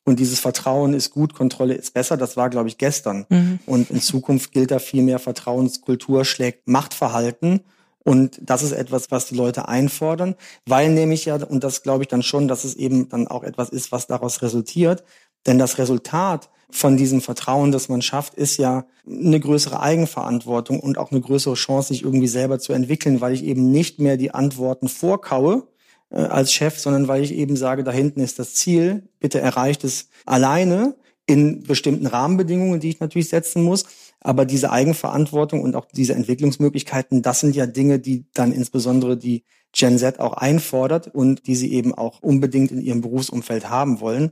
Und 0.04 0.20
dieses 0.20 0.40
Vertrauen 0.40 0.94
ist 0.94 1.12
gut, 1.12 1.34
Kontrolle 1.34 1.74
ist 1.74 1.94
besser. 1.94 2.16
Das 2.16 2.38
war, 2.38 2.50
glaube 2.50 2.70
ich, 2.70 2.78
gestern. 2.78 3.26
Mhm. 3.28 3.60
Und 3.66 3.90
in 3.90 4.00
Zukunft 4.00 4.54
gilt 4.54 4.72
da 4.72 4.80
viel 4.80 5.04
mehr 5.04 5.20
Vertrauenskultur 5.20 6.24
schlägt 6.24 6.68
Machtverhalten. 6.68 7.62
Und 8.06 8.40
das 8.42 8.64
ist 8.64 8.72
etwas, 8.72 9.12
was 9.12 9.26
die 9.26 9.36
Leute 9.36 9.68
einfordern, 9.68 10.36
weil 10.66 10.90
nämlich 10.90 11.26
ja, 11.26 11.36
und 11.44 11.62
das 11.66 11.84
glaube 11.84 12.04
ich 12.04 12.08
dann 12.08 12.24
schon, 12.24 12.48
dass 12.48 12.64
es 12.64 12.76
eben 12.76 13.10
dann 13.10 13.28
auch 13.28 13.44
etwas 13.44 13.68
ist, 13.68 13.92
was 13.92 14.08
daraus 14.08 14.42
resultiert. 14.42 15.04
Denn 15.46 15.60
das 15.60 15.78
Resultat 15.78 16.50
von 16.70 16.98
diesem 16.98 17.22
Vertrauen, 17.22 17.72
das 17.72 17.90
man 17.90 18.02
schafft, 18.02 18.34
ist 18.34 18.58
ja 18.58 18.86
eine 19.06 19.40
größere 19.40 19.80
Eigenverantwortung 19.80 20.80
und 20.80 20.98
auch 20.98 21.12
eine 21.12 21.22
größere 21.22 21.54
Chance, 21.54 21.90
sich 21.90 22.04
irgendwie 22.04 22.28
selber 22.28 22.60
zu 22.60 22.74
entwickeln, 22.74 23.22
weil 23.22 23.34
ich 23.34 23.44
eben 23.44 23.72
nicht 23.72 24.00
mehr 24.00 24.18
die 24.18 24.32
Antworten 24.32 24.90
vorkaue 24.90 25.68
äh, 26.10 26.18
als 26.18 26.52
Chef, 26.52 26.78
sondern 26.78 27.08
weil 27.08 27.24
ich 27.24 27.34
eben 27.34 27.56
sage, 27.56 27.84
da 27.84 27.92
hinten 27.92 28.20
ist 28.20 28.40
das 28.40 28.54
Ziel, 28.54 29.10
bitte 29.20 29.40
erreicht 29.40 29.84
es 29.84 30.10
alleine 30.26 30.96
in 31.26 31.64
bestimmten 31.64 32.08
Rahmenbedingungen, 32.08 32.80
die 32.80 32.90
ich 32.90 33.00
natürlich 33.00 33.30
setzen 33.30 33.64
muss. 33.64 33.86
Aber 34.20 34.46
diese 34.46 34.72
Eigenverantwortung 34.72 35.62
und 35.62 35.76
auch 35.76 35.86
diese 35.86 36.16
Entwicklungsmöglichkeiten, 36.16 37.22
das 37.22 37.42
sind 37.42 37.56
ja 37.56 37.66
Dinge, 37.66 38.00
die 38.00 38.26
dann 38.34 38.52
insbesondere 38.52 39.18
die 39.18 39.44
Gen 39.74 39.98
Z 40.00 40.20
auch 40.20 40.34
einfordert 40.34 41.14
und 41.14 41.46
die 41.46 41.56
sie 41.56 41.72
eben 41.74 41.94
auch 41.94 42.22
unbedingt 42.22 42.72
in 42.72 42.82
ihrem 42.82 43.02
Berufsumfeld 43.02 43.70
haben 43.70 44.00
wollen. 44.00 44.32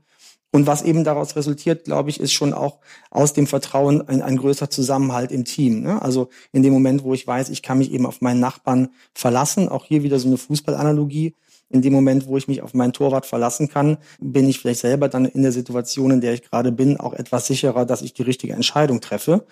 Und 0.51 0.67
was 0.67 0.83
eben 0.83 1.03
daraus 1.03 1.35
resultiert, 1.35 1.83
glaube 1.83 2.09
ich, 2.09 2.19
ist 2.19 2.31
schon 2.31 2.53
auch 2.53 2.79
aus 3.11 3.33
dem 3.33 3.45
Vertrauen 3.45 4.07
ein, 4.07 4.21
ein 4.21 4.37
größer 4.37 4.69
Zusammenhalt 4.69 5.31
im 5.31 5.43
Team. 5.43 5.81
Ne? 5.81 6.01
Also 6.01 6.29
in 6.53 6.63
dem 6.63 6.71
Moment, 6.71 7.03
wo 7.03 7.13
ich 7.13 7.27
weiß, 7.27 7.49
ich 7.49 7.61
kann 7.61 7.77
mich 7.77 7.91
eben 7.91 8.05
auf 8.05 8.21
meinen 8.21 8.39
Nachbarn 8.39 8.89
verlassen, 9.13 9.67
auch 9.67 9.85
hier 9.85 10.03
wieder 10.03 10.17
so 10.17 10.27
eine 10.27 10.37
Fußballanalogie, 10.37 11.35
in 11.69 11.81
dem 11.81 11.93
Moment, 11.93 12.27
wo 12.27 12.37
ich 12.37 12.47
mich 12.47 12.61
auf 12.61 12.73
meinen 12.73 12.93
Torwart 12.93 13.25
verlassen 13.25 13.69
kann, 13.69 13.97
bin 14.19 14.47
ich 14.47 14.59
vielleicht 14.59 14.79
selber 14.79 15.09
dann 15.09 15.25
in 15.25 15.41
der 15.41 15.51
Situation, 15.51 16.11
in 16.11 16.21
der 16.21 16.33
ich 16.33 16.43
gerade 16.43 16.71
bin, 16.71 16.97
auch 16.97 17.13
etwas 17.13 17.47
sicherer, 17.47 17.85
dass 17.85 18.01
ich 18.01 18.13
die 18.13 18.21
richtige 18.21 18.53
Entscheidung 18.53 19.01
treffe. 19.01 19.45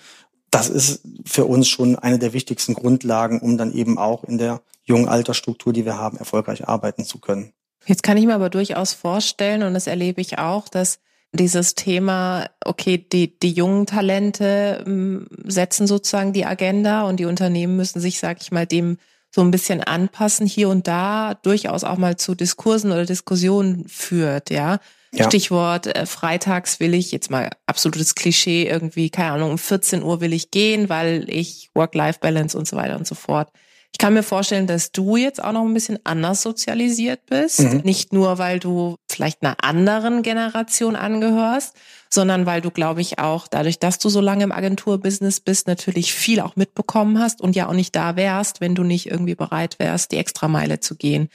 Das 0.51 0.69
ist 0.69 1.01
für 1.25 1.45
uns 1.45 1.67
schon 1.67 1.95
eine 1.95 2.19
der 2.19 2.33
wichtigsten 2.33 2.75
Grundlagen, 2.75 3.39
um 3.39 3.57
dann 3.57 3.73
eben 3.73 3.97
auch 3.97 4.23
in 4.23 4.37
der 4.37 4.61
jungen 4.83 5.07
Altersstruktur, 5.07 5.73
die 5.73 5.85
wir 5.85 5.97
haben, 5.97 6.17
erfolgreich 6.17 6.67
arbeiten 6.67 7.05
zu 7.05 7.19
können. 7.19 7.53
Jetzt 7.85 8.03
kann 8.03 8.17
ich 8.17 8.25
mir 8.25 8.35
aber 8.35 8.49
durchaus 8.49 8.93
vorstellen, 8.93 9.63
und 9.63 9.73
das 9.73 9.87
erlebe 9.87 10.21
ich 10.21 10.37
auch, 10.37 10.69
dass 10.69 10.99
dieses 11.33 11.75
Thema, 11.75 12.47
okay, 12.63 12.97
die, 12.97 13.37
die 13.39 13.51
jungen 13.51 13.85
Talente 13.85 14.83
hm, 14.85 15.27
setzen 15.45 15.87
sozusagen 15.87 16.31
die 16.31 16.45
Agenda 16.45 17.03
und 17.03 17.19
die 17.19 17.25
Unternehmen 17.25 17.75
müssen 17.75 17.99
sich, 17.99 18.19
sag 18.19 18.41
ich 18.41 18.51
mal, 18.51 18.67
dem 18.67 18.97
so 19.33 19.41
ein 19.41 19.49
bisschen 19.49 19.81
anpassen, 19.81 20.45
hier 20.45 20.69
und 20.69 20.87
da 20.87 21.33
durchaus 21.33 21.83
auch 21.83 21.97
mal 21.97 22.17
zu 22.17 22.35
Diskursen 22.35 22.91
oder 22.91 23.05
Diskussionen 23.05 23.87
führt, 23.89 24.51
ja. 24.51 24.77
ja. 25.11 25.25
Stichwort, 25.25 25.87
äh, 25.87 26.05
freitags 26.05 26.79
will 26.79 26.93
ich, 26.93 27.11
jetzt 27.11 27.31
mal 27.31 27.49
absolutes 27.65 28.13
Klischee, 28.13 28.67
irgendwie, 28.67 29.09
keine 29.09 29.31
Ahnung, 29.31 29.51
um 29.51 29.57
14 29.57 30.03
Uhr 30.03 30.21
will 30.21 30.33
ich 30.33 30.51
gehen, 30.51 30.87
weil 30.87 31.25
ich 31.29 31.71
Work-Life-Balance 31.73 32.55
und 32.55 32.67
so 32.67 32.77
weiter 32.77 32.95
und 32.95 33.07
so 33.07 33.15
fort. 33.15 33.49
Ich 33.93 33.99
kann 33.99 34.15
mir 34.15 34.23
vorstellen, 34.23 34.67
dass 34.67 34.91
du 34.91 35.15
jetzt 35.17 35.41
auch 35.41 35.51
noch 35.51 35.63
ein 35.63 35.73
bisschen 35.73 35.99
anders 36.03 36.41
sozialisiert 36.41 37.27
bist. 37.27 37.59
Mhm. 37.59 37.81
Nicht 37.83 38.11
nur, 38.11 38.39
weil 38.39 38.59
du 38.59 38.95
vielleicht 39.09 39.43
einer 39.43 39.55
anderen 39.63 40.23
Generation 40.23 40.95
angehörst, 40.95 41.75
sondern 42.09 42.45
weil 42.45 42.59
du, 42.59 42.71
glaube 42.71 43.01
ich, 43.01 43.19
auch 43.19 43.47
dadurch, 43.47 43.79
dass 43.79 43.99
du 43.99 44.09
so 44.09 44.19
lange 44.19 44.43
im 44.43 44.51
Agenturbusiness 44.51 45.39
bist, 45.39 45.67
natürlich 45.67 46.13
viel 46.13 46.41
auch 46.41 46.55
mitbekommen 46.55 47.19
hast 47.19 47.39
und 47.39 47.55
ja 47.55 47.69
auch 47.69 47.73
nicht 47.73 47.95
da 47.95 48.15
wärst, 48.15 48.61
wenn 48.61 48.75
du 48.75 48.83
nicht 48.83 49.09
irgendwie 49.09 49.35
bereit 49.35 49.77
wärst, 49.77 50.11
die 50.11 50.17
Extrameile 50.17 50.79
zu 50.79 50.95
gehen. 50.95 51.29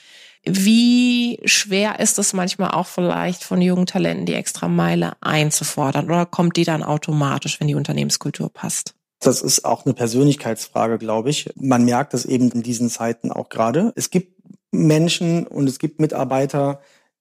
Wie 0.45 1.41
schwer 1.45 2.01
ist 2.01 2.19
es 2.19 2.33
manchmal 2.33 2.73
auch 2.73 2.87
vielleicht 2.87 3.45
von 3.45 3.63
jungen 3.63 3.87
Talenten, 3.87 4.27
die 4.27 4.35
Extrameile 4.35 5.13
einzufordern 5.21 6.07
oder 6.07 6.27
kommt 6.27 6.57
die 6.57 6.65
dann 6.65 6.83
automatisch, 6.83 7.61
wenn 7.61 7.69
die 7.69 7.75
Unternehmenskultur 7.75 8.53
passt? 8.53 8.95
Das 9.21 9.43
ist 9.43 9.65
auch 9.65 9.85
eine 9.85 9.95
Persönlichkeitsfrage, 9.95 10.99
glaube 10.99 11.31
ich. 11.31 11.51
Man 11.57 11.85
merkt 11.85 12.15
es 12.15 12.25
eben 12.25 12.51
in 12.51 12.63
diesen 12.63 12.89
Zeiten 12.89 13.33
auch 13.33 13.49
gerade. 13.49 13.93
Es 13.97 14.11
gibt 14.11 14.39
Menschen 14.71 15.47
und 15.47 15.69
es 15.69 15.79
gibt 15.79 16.01
Mitarbeiter, 16.01 16.81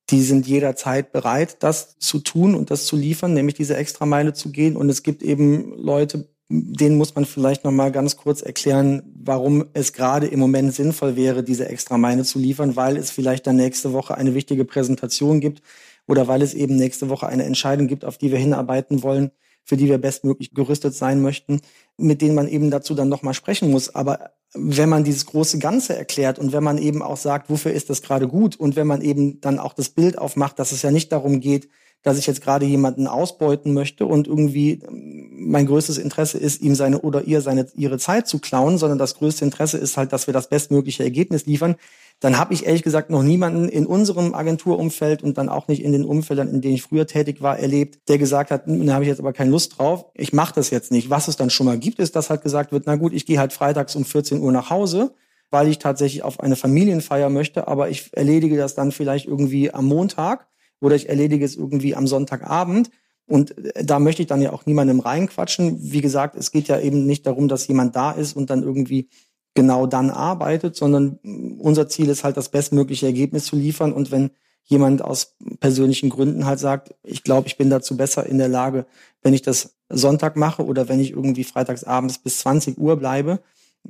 die 0.10 0.21
sind 0.21 0.47
jederzeit 0.47 1.12
bereit, 1.12 1.57
das 1.63 1.97
zu 1.99 2.19
tun 2.19 2.55
und 2.55 2.71
das 2.71 2.86
zu 2.86 2.95
liefern, 2.95 3.33
nämlich 3.33 3.55
diese 3.55 3.75
Extrameile 3.75 4.33
zu 4.33 4.51
gehen. 4.51 4.77
Und 4.77 4.89
es 4.89 5.03
gibt 5.03 5.21
eben 5.23 5.73
Leute, 5.75 6.29
denen 6.49 6.97
muss 6.97 7.15
man 7.15 7.25
vielleicht 7.25 7.65
noch 7.65 7.71
mal 7.71 7.91
ganz 7.91 8.15
kurz 8.15 8.41
erklären, 8.41 9.03
warum 9.15 9.65
es 9.73 9.91
gerade 9.91 10.27
im 10.27 10.39
Moment 10.39 10.73
sinnvoll 10.73 11.15
wäre, 11.17 11.43
diese 11.43 11.67
Extrameile 11.67 12.23
zu 12.23 12.39
liefern, 12.39 12.75
weil 12.77 12.95
es 12.95 13.12
vielleicht 13.12 13.47
dann 13.47 13.57
nächste 13.57 13.91
Woche 13.91 14.15
eine 14.15 14.33
wichtige 14.33 14.63
Präsentation 14.63 15.41
gibt 15.41 15.62
oder 16.07 16.27
weil 16.27 16.41
es 16.41 16.53
eben 16.53 16.77
nächste 16.77 17.10
Woche 17.10 17.27
eine 17.27 17.43
Entscheidung 17.43 17.88
gibt, 17.88 18.05
auf 18.05 18.17
die 18.17 18.31
wir 18.31 18.38
hinarbeiten 18.38 19.03
wollen 19.03 19.31
für 19.67 19.75
die 19.75 19.89
wir 19.89 19.97
bestmöglich 19.97 20.53
gerüstet 20.53 20.95
sein 20.95 21.21
möchten, 21.21 21.60
mit 21.97 22.21
denen 22.21 22.36
man 22.36 22.47
eben 22.47 22.71
dazu 22.71 22.95
dann 22.95 23.10
nochmal 23.10 23.34
sprechen 23.34 23.69
muss. 23.69 23.93
Aber 23.93 24.32
wenn 24.53 24.88
man 24.88 25.03
dieses 25.03 25.25
große 25.25 25.60
Ganze 25.60 25.95
erklärt 25.95 26.39
und 26.39 26.53
wenn 26.53 26.63
man 26.63 26.77
eben 26.77 27.01
auch 27.01 27.17
sagt, 27.17 27.49
wofür 27.49 27.73
ist 27.73 27.89
das 27.89 28.01
gerade 28.01 28.30
gut 28.30 28.56
und 28.56 28.77
wenn 28.77 28.88
man 28.88 29.01
eben 29.01 29.41
dann 29.41 29.60
auch 29.60 29.73
das 29.73 29.89
Bild 29.89 30.17
aufmacht, 30.17 30.58
dass 30.58 30.71
es 30.71 30.84
ja 30.84 30.91
nicht 30.91 31.12
darum 31.12 31.41
geht, 31.41 31.67
dass 32.03 32.17
ich 32.17 32.27
jetzt 32.27 32.41
gerade 32.41 32.65
jemanden 32.65 33.07
ausbeuten 33.07 33.73
möchte 33.73 34.05
und 34.05 34.27
irgendwie 34.27 34.81
ähm, 34.88 35.49
mein 35.49 35.65
größtes 35.65 35.97
Interesse 35.97 36.38
ist, 36.38 36.62
ihm 36.62 36.75
seine 36.75 37.01
oder 37.01 37.23
ihr 37.23 37.41
seine 37.41 37.67
ihre 37.75 37.97
Zeit 37.97 38.27
zu 38.27 38.39
klauen, 38.39 38.77
sondern 38.77 38.97
das 38.97 39.15
größte 39.15 39.45
Interesse 39.45 39.77
ist 39.77 39.97
halt, 39.97 40.13
dass 40.13 40.27
wir 40.27 40.33
das 40.33 40.49
bestmögliche 40.49 41.03
Ergebnis 41.03 41.45
liefern, 41.45 41.75
dann 42.19 42.39
habe 42.39 42.53
ich 42.53 42.65
ehrlich 42.65 42.81
gesagt 42.81 43.12
noch 43.12 43.21
niemanden 43.21 43.69
in 43.69 43.86
unserem 43.86 44.33
Agenturumfeld 44.33 45.21
und 45.21 45.38
dann 45.38 45.49
auch 45.49 45.67
nicht 45.67 45.83
in 45.83 45.91
den 45.91 46.03
Umfeldern, 46.03 46.49
in 46.49 46.62
denen 46.62 46.73
ich 46.75 46.81
früher 46.81 47.05
tätig 47.05 47.41
war, 47.41 47.60
erlebt, 47.60 48.10
der 48.10 48.17
gesagt 48.17 48.49
hat, 48.49 48.65
hm, 48.65 48.86
da 48.88 48.93
habe 48.93 49.03
ich 49.03 49.10
jetzt 49.10 49.19
aber 49.19 49.33
keine 49.33 49.51
Lust 49.51 49.77
drauf, 49.77 50.05
ich 50.15 50.33
mache 50.33 50.55
das 50.55 50.71
jetzt 50.71 50.91
nicht. 50.91 51.10
Was 51.12 51.27
es 51.27 51.36
dann 51.36 51.51
schon 51.51 51.67
mal 51.67 51.77
gibt, 51.77 51.99
ist, 51.99 52.15
dass 52.15 52.29
halt 52.31 52.41
gesagt 52.41 52.71
wird, 52.71 52.83
na 52.88 52.95
gut, 52.95 53.13
ich 53.13 53.25
gehe 53.25 53.38
halt 53.38 53.53
freitags 53.53 53.95
um 53.95 54.03
14 54.03 54.41
Uhr 54.41 54.51
nach 54.51 54.71
Hause, 54.71 55.13
weil 55.51 55.67
ich 55.67 55.77
tatsächlich 55.77 56.23
auf 56.23 56.39
eine 56.39 56.55
Familienfeier 56.55 57.29
möchte, 57.29 57.67
aber 57.67 57.89
ich 57.89 58.10
erledige 58.13 58.57
das 58.57 58.73
dann 58.73 58.91
vielleicht 58.91 59.27
irgendwie 59.27 59.71
am 59.71 59.86
Montag 59.86 60.47
oder 60.79 60.95
ich 60.95 61.09
erledige 61.09 61.45
es 61.45 61.55
irgendwie 61.55 61.95
am 61.95 62.07
Sonntagabend. 62.07 62.89
Und 63.27 63.57
äh, 63.57 63.83
da 63.83 63.99
möchte 63.99 64.21
ich 64.21 64.27
dann 64.27 64.41
ja 64.41 64.53
auch 64.53 64.65
niemandem 64.65 64.99
reinquatschen. 64.99 65.77
Wie 65.81 66.01
gesagt, 66.01 66.35
es 66.35 66.51
geht 66.51 66.67
ja 66.67 66.79
eben 66.79 67.05
nicht 67.05 67.25
darum, 67.25 67.47
dass 67.47 67.67
jemand 67.67 67.95
da 67.95 68.11
ist 68.11 68.35
und 68.35 68.49
dann 68.49 68.63
irgendwie 68.63 69.09
genau 69.53 69.87
dann 69.87 70.11
arbeitet, 70.11 70.75
sondern 70.75 71.17
unser 71.59 71.89
Ziel 71.89 72.09
ist 72.09 72.23
halt, 72.23 72.37
das 72.37 72.49
bestmögliche 72.49 73.07
Ergebnis 73.07 73.45
zu 73.45 73.55
liefern. 73.55 73.91
Und 73.91 74.11
wenn 74.11 74.29
jemand 74.65 75.01
aus 75.01 75.35
persönlichen 75.59 76.09
Gründen 76.09 76.45
halt 76.45 76.59
sagt, 76.59 76.93
ich 77.03 77.23
glaube, 77.23 77.47
ich 77.47 77.57
bin 77.57 77.69
dazu 77.69 77.97
besser 77.97 78.25
in 78.25 78.37
der 78.37 78.49
Lage, 78.49 78.85
wenn 79.23 79.33
ich 79.33 79.41
das 79.41 79.75
Sonntag 79.89 80.35
mache 80.35 80.63
oder 80.63 80.89
wenn 80.89 80.99
ich 80.99 81.11
irgendwie 81.11 81.43
freitags 81.43 81.83
abends 81.85 82.19
bis 82.19 82.39
20 82.39 82.77
Uhr 82.77 82.97
bleibe, 82.97 83.39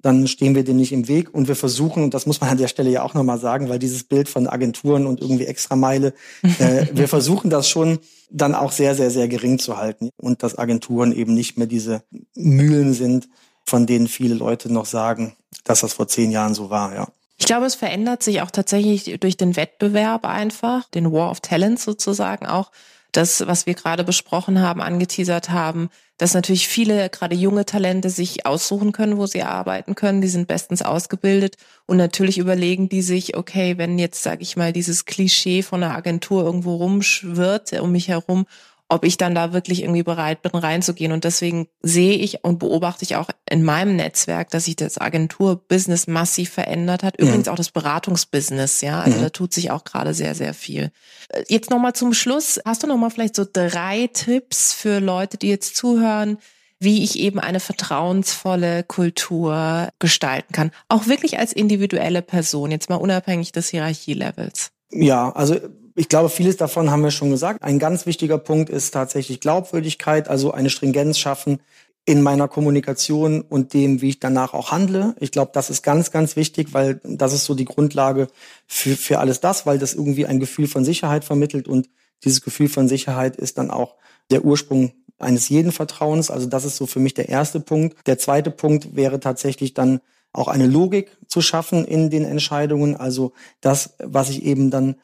dann 0.02 0.28
stehen 0.28 0.56
wir 0.56 0.64
dem 0.64 0.78
nicht 0.78 0.92
im 0.92 1.08
Weg 1.08 1.34
und 1.34 1.48
wir 1.48 1.56
versuchen, 1.56 2.04
und 2.04 2.14
das 2.14 2.26
muss 2.26 2.42
man 2.42 2.50
an 2.50 2.58
der 2.58 2.68
Stelle 2.68 2.90
ja 2.90 3.04
auch 3.04 3.14
nochmal 3.14 3.40
sagen, 3.40 3.70
weil 3.70 3.80
dieses 3.80 4.04
Bild 4.04 4.30
von 4.30 4.48
Agenturen 4.48 5.06
und 5.06 5.22
irgendwie 5.22 5.46
Extrameile, 5.46 6.14
äh, 6.60 6.88
wir 6.94 7.08
versuchen 7.08 7.50
das 7.50 7.70
schon 7.70 8.00
dann 8.30 8.56
auch 8.56 8.72
sehr, 8.72 8.96
sehr, 8.96 9.12
sehr 9.12 9.28
gering 9.28 9.60
zu 9.60 9.78
halten 9.78 10.10
und 10.18 10.44
dass 10.44 10.58
Agenturen 10.58 11.12
eben 11.12 11.34
nicht 11.34 11.58
mehr 11.58 11.68
diese 11.68 12.04
Mühlen 12.36 12.94
sind, 12.94 13.30
von 13.66 13.86
denen 13.86 14.08
viele 14.08 14.36
Leute 14.36 14.72
noch 14.72 14.86
sagen, 14.86 15.36
dass 15.64 15.82
das 15.82 15.94
vor 15.94 16.08
zehn 16.08 16.32
Jahren 16.32 16.54
so 16.54 16.70
war, 16.70 16.94
ja. 16.94 17.08
Ich 17.40 17.46
glaube, 17.46 17.68
es 17.68 17.76
verändert 17.76 18.24
sich 18.24 18.42
auch 18.42 18.50
tatsächlich 18.50 19.20
durch 19.20 19.38
den 19.38 19.56
Wettbewerb 19.56 20.26
einfach, 20.26 20.90
den 20.90 21.12
War 21.12 21.30
of 21.30 21.40
Talents 21.40 21.84
sozusagen 21.84 22.48
auch. 22.48 22.72
Das, 23.12 23.46
was 23.48 23.65
wir 23.65 23.74
gerade 23.74 24.04
besprochen 24.04 24.62
haben, 24.62 24.82
angeteasert 24.82 25.50
haben, 25.50 25.89
dass 26.17 26.34
natürlich 26.34 26.67
viele, 26.67 27.10
gerade 27.10 27.36
junge 27.36 27.65
Talente, 27.65 28.10
sich 28.10 28.46
aussuchen 28.46 28.91
können, 28.91 29.17
wo 29.17 29.26
sie 29.28 29.43
arbeiten 29.43 29.96
können. 29.96 30.22
Die 30.22 30.28
sind 30.28 30.48
bestens 30.48 30.82
ausgebildet. 30.82 31.56
Und 31.86 31.98
natürlich 31.98 32.38
überlegen 32.38 32.89
die 32.89 33.02
sich, 33.02 33.38
okay, 33.38 33.78
wenn 33.78 34.00
jetzt, 34.00 34.24
sage 34.24 34.41
ich 34.41 34.58
mal, 34.58 34.74
dieses 34.74 35.06
Klischee 35.06 35.62
von 35.62 35.84
einer 35.84 35.96
Agentur 35.96 36.43
irgendwo 36.43 36.76
rumschwirrt 36.76 37.74
um 37.80 37.91
mich 37.91 38.08
herum 38.08 38.46
ob 38.89 39.04
ich 39.04 39.17
dann 39.17 39.36
da 39.36 39.52
wirklich 39.52 39.82
irgendwie 39.82 40.04
bereit 40.04 40.41
bin, 40.41 40.52
reinzugehen. 40.56 41.12
Und 41.12 41.23
deswegen 41.23 41.67
sehe 41.82 42.15
ich 42.15 42.43
und 42.43 42.60
beobachte 42.60 43.04
ich 43.04 43.15
auch 43.15 43.30
in 43.50 43.63
meinem 43.63 43.95
Netzwerk, 43.95 44.50
dass 44.50 44.65
sich 44.65 44.78
das 44.78 44.97
Agenturbusiness 44.97 46.08
massiv 46.08 46.52
verändert 46.52 47.04
hat. 47.04 47.17
Übrigens 47.17 47.47
mhm. 47.47 47.54
auch 47.54 47.58
das 47.58 47.71
Beratungsbusiness, 47.71 48.82
ja. 48.82 49.02
Also 49.02 49.17
mhm. 49.17 49.23
da 49.23 49.30
tut 49.30 49.54
sich 49.54 49.71
auch 49.71 49.84
gerade 49.84 50.13
sehr, 50.13 50.36
sehr 50.36 50.54
viel. 50.54 50.91
Äh, 51.30 51.43
jetzt 51.50 51.69
nochmal 51.69 51.93
zum 51.93 52.13
Schluss. 52.13 52.62
Hast 52.63 52.84
du 52.84 52.88
nochmal 52.88 53.12
vielleicht 53.12 53.36
so 53.36 53.45
drei 53.52 54.10
Tipps 54.13 54.73
für 54.73 55.00
Leute, 55.00 55.38
die 55.38 55.50
jetzt 55.50 55.76
zuhören, 55.76 56.38
wie 56.80 57.04
ich 57.04 57.19
eben 57.19 57.39
eine 57.39 57.60
vertrauensvolle 57.60 58.84
Kultur 58.84 59.89
gestalten 60.00 60.54
kann? 60.54 60.71
Auch 60.88 61.08
wirklich 61.08 61.39
als 61.39 61.52
individuelle 61.52 62.21
Person, 62.21 62.71
jetzt 62.71 62.89
mal 62.89 62.95
unabhängig 62.95 63.52
des 63.52 63.69
Hierarchielevels. 63.69 64.71
Ja, 64.91 65.32
also 65.32 65.60
ich 65.98 66.10
glaube, 66.10 66.30
vieles 66.30 66.58
davon 66.58 66.92
haben 66.92 67.02
wir 67.02 67.10
schon 67.10 67.32
gesagt. 67.32 67.64
Ein 67.64 67.80
ganz 67.80 68.06
wichtiger 68.06 68.38
Punkt 68.38 68.70
ist 68.70 68.92
tatsächlich 68.92 69.40
Glaubwürdigkeit, 69.40 70.30
also 70.30 70.52
eine 70.52 70.70
Stringenz 70.70 71.18
schaffen 71.18 71.60
in 72.06 72.22
meiner 72.22 72.48
Kommunikation 72.48 73.42
und 73.42 73.74
dem, 73.74 74.00
wie 74.00 74.10
ich 74.10 74.20
danach 74.20 74.54
auch 74.54 74.72
handle. 74.72 75.16
Ich 75.20 75.32
glaube, 75.32 75.52
das 75.56 75.72
ist 75.72 75.82
ganz, 75.82 76.12
ganz 76.12 76.36
wichtig, 76.36 76.76
weil 76.76 77.02
das 77.04 77.34
ist 77.34 77.46
so 77.46 77.56
die 77.56 77.66
Grundlage 77.66 78.28
für, 78.68 78.96
für 78.96 79.18
alles 79.18 79.40
das, 79.40 79.66
weil 79.66 79.80
das 79.80 79.96
irgendwie 79.96 80.28
ein 80.28 80.40
Gefühl 80.40 80.68
von 80.68 80.86
Sicherheit 80.86 81.26
vermittelt 81.26 81.68
und 81.68 81.90
dieses 82.24 82.42
Gefühl 82.44 82.70
von 82.70 82.88
Sicherheit 82.88 83.36
ist 83.36 83.58
dann 83.58 83.72
auch 83.72 83.96
der 84.30 84.46
Ursprung 84.46 84.94
eines 85.18 85.50
jeden 85.50 85.72
Vertrauens. 85.72 86.30
Also 86.30 86.46
das 86.46 86.64
ist 86.64 86.78
so 86.78 86.86
für 86.86 87.00
mich 87.00 87.16
der 87.16 87.28
erste 87.28 87.60
Punkt. 87.60 87.98
Der 88.06 88.20
zweite 88.20 88.52
Punkt 88.52 88.96
wäre 88.96 89.20
tatsächlich 89.20 89.74
dann 89.74 90.00
auch 90.32 90.48
eine 90.48 90.68
Logik 90.68 91.18
zu 91.28 91.42
schaffen 91.42 91.86
in 91.86 92.12
den 92.12 92.24
Entscheidungen. 92.24 92.96
Also 92.96 93.34
das, 93.62 93.96
was 93.98 94.30
ich 94.30 94.44
eben 94.44 94.70
dann 94.70 94.96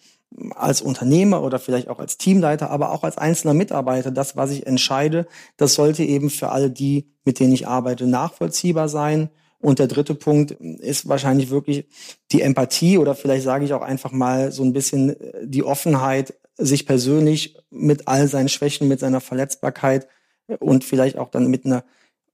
als 0.56 0.82
Unternehmer 0.82 1.44
oder 1.44 1.60
vielleicht 1.60 1.88
auch 1.88 2.00
als 2.00 2.18
Teamleiter, 2.18 2.70
aber 2.70 2.92
auch 2.92 3.04
als 3.04 3.18
einzelner 3.18 3.54
Mitarbeiter, 3.54 4.12
das, 4.12 4.36
was 4.36 4.52
ich 4.52 4.66
entscheide, 4.66 5.28
das 5.58 5.76
sollte 5.76 6.04
eben 6.04 6.30
für 6.30 6.50
alle 6.50 6.70
die, 6.70 7.12
mit 7.24 7.40
denen 7.40 7.54
ich 7.54 7.68
arbeite, 7.68 8.08
nachvollziehbar 8.08 8.90
sein. 8.90 9.30
Und 9.60 9.80
der 9.80 9.88
dritte 9.88 10.16
Punkt 10.16 10.52
ist 10.52 11.08
wahrscheinlich 11.08 11.50
wirklich 11.50 11.88
die 12.32 12.42
Empathie 12.42 12.98
oder 12.98 13.16
vielleicht 13.16 13.44
sage 13.44 13.64
ich 13.64 13.74
auch 13.74 13.82
einfach 13.82 14.12
mal 14.12 14.52
so 14.52 14.64
ein 14.64 14.74
bisschen 14.74 15.12
äh, 15.12 15.48
die 15.48 15.64
Offenheit, 15.64 16.34
sich 16.58 16.86
persönlich 16.86 17.58
mit 17.72 18.08
all 18.08 18.28
seinen 18.28 18.50
Schwächen, 18.50 18.88
mit 18.88 19.00
seiner 19.00 19.22
Verletzbarkeit 19.22 20.08
und 20.60 20.84
vielleicht 20.84 21.18
auch 21.18 21.30
dann 21.30 21.48
mit 21.48 21.66
einer 21.66 21.84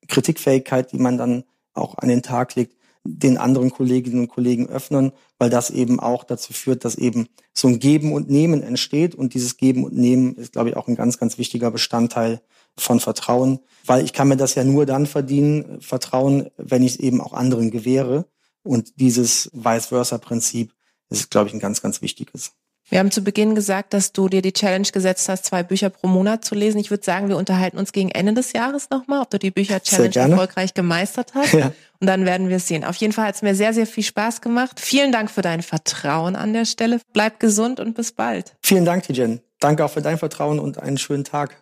Kritikfähigkeit, 0.07 0.91
die 0.91 0.97
man 0.97 1.17
dann 1.17 1.43
auch 1.73 1.97
an 1.97 2.09
den 2.09 2.21
Tag 2.21 2.55
legt, 2.55 2.75
den 3.17 3.37
anderen 3.37 3.71
Kolleginnen 3.71 4.21
und 4.21 4.27
Kollegen 4.27 4.67
öffnen, 4.67 5.11
weil 5.37 5.49
das 5.49 5.69
eben 5.69 5.99
auch 5.99 6.23
dazu 6.23 6.53
führt, 6.53 6.85
dass 6.85 6.95
eben 6.95 7.27
so 7.53 7.67
ein 7.67 7.79
Geben 7.79 8.13
und 8.13 8.29
Nehmen 8.29 8.61
entsteht. 8.61 9.15
Und 9.15 9.33
dieses 9.33 9.57
Geben 9.57 9.83
und 9.83 9.95
Nehmen 9.95 10.35
ist, 10.35 10.53
glaube 10.53 10.69
ich, 10.69 10.77
auch 10.77 10.87
ein 10.87 10.95
ganz, 10.95 11.17
ganz 11.17 11.37
wichtiger 11.37 11.71
Bestandteil 11.71 12.41
von 12.77 12.99
Vertrauen, 12.99 13.59
weil 13.85 14.05
ich 14.05 14.13
kann 14.13 14.27
mir 14.27 14.37
das 14.37 14.55
ja 14.55 14.63
nur 14.63 14.85
dann 14.85 15.05
verdienen, 15.05 15.81
Vertrauen, 15.81 16.49
wenn 16.57 16.83
ich 16.83 16.93
es 16.93 16.99
eben 16.99 17.21
auch 17.21 17.33
anderen 17.33 17.71
gewähre. 17.71 18.25
Und 18.63 18.99
dieses 18.99 19.49
Vice-Versa-Prinzip 19.53 20.73
ist, 21.09 21.31
glaube 21.31 21.47
ich, 21.47 21.53
ein 21.53 21.59
ganz, 21.59 21.81
ganz 21.81 22.01
wichtiges. 22.01 22.53
Wir 22.89 22.99
haben 22.99 23.11
zu 23.11 23.23
Beginn 23.23 23.55
gesagt, 23.55 23.93
dass 23.93 24.11
du 24.13 24.29
dir 24.29 24.41
die 24.41 24.53
Challenge 24.53 24.87
gesetzt 24.91 25.29
hast, 25.29 25.45
zwei 25.45 25.63
Bücher 25.63 25.89
pro 25.89 26.07
Monat 26.07 26.43
zu 26.43 26.55
lesen. 26.55 26.79
Ich 26.79 26.89
würde 26.89 27.03
sagen, 27.03 27.29
wir 27.29 27.37
unterhalten 27.37 27.77
uns 27.77 27.91
gegen 27.91 28.09
Ende 28.09 28.33
des 28.33 28.53
Jahres 28.53 28.89
nochmal, 28.89 29.21
ob 29.21 29.29
du 29.29 29.37
die 29.37 29.51
Bücher-Challenge 29.51 30.15
erfolgreich 30.15 30.73
gemeistert 30.73 31.33
hast. 31.33 31.53
Ja. 31.59 31.71
Und 31.99 32.07
dann 32.07 32.25
werden 32.25 32.47
wir 32.47 32.57
es 32.57 32.67
sehen. 32.67 32.85
Auf 32.85 32.95
jeden 32.95 33.11
Fall 33.11 33.27
hat 33.27 33.35
es 33.35 33.41
mir 33.41 33.53
sehr, 33.53 33.73
sehr 33.73 33.85
viel 33.85 34.03
Spaß 34.03 34.39
gemacht. 34.39 34.79
Vielen 34.79 35.11
Dank 35.11 35.29
für 35.29 35.41
dein 35.41 35.61
Vertrauen 35.61 36.37
an 36.37 36.53
der 36.53 36.63
Stelle. 36.63 37.01
Bleib 37.11 37.41
gesund 37.41 37.81
und 37.81 37.95
bis 37.95 38.13
bald. 38.13 38.55
Vielen 38.61 38.85
Dank, 38.85 39.03
Tijen. 39.03 39.41
Danke 39.59 39.83
auch 39.83 39.89
für 39.89 40.01
dein 40.01 40.17
Vertrauen 40.17 40.59
und 40.59 40.79
einen 40.79 40.97
schönen 40.97 41.25
Tag. 41.25 41.61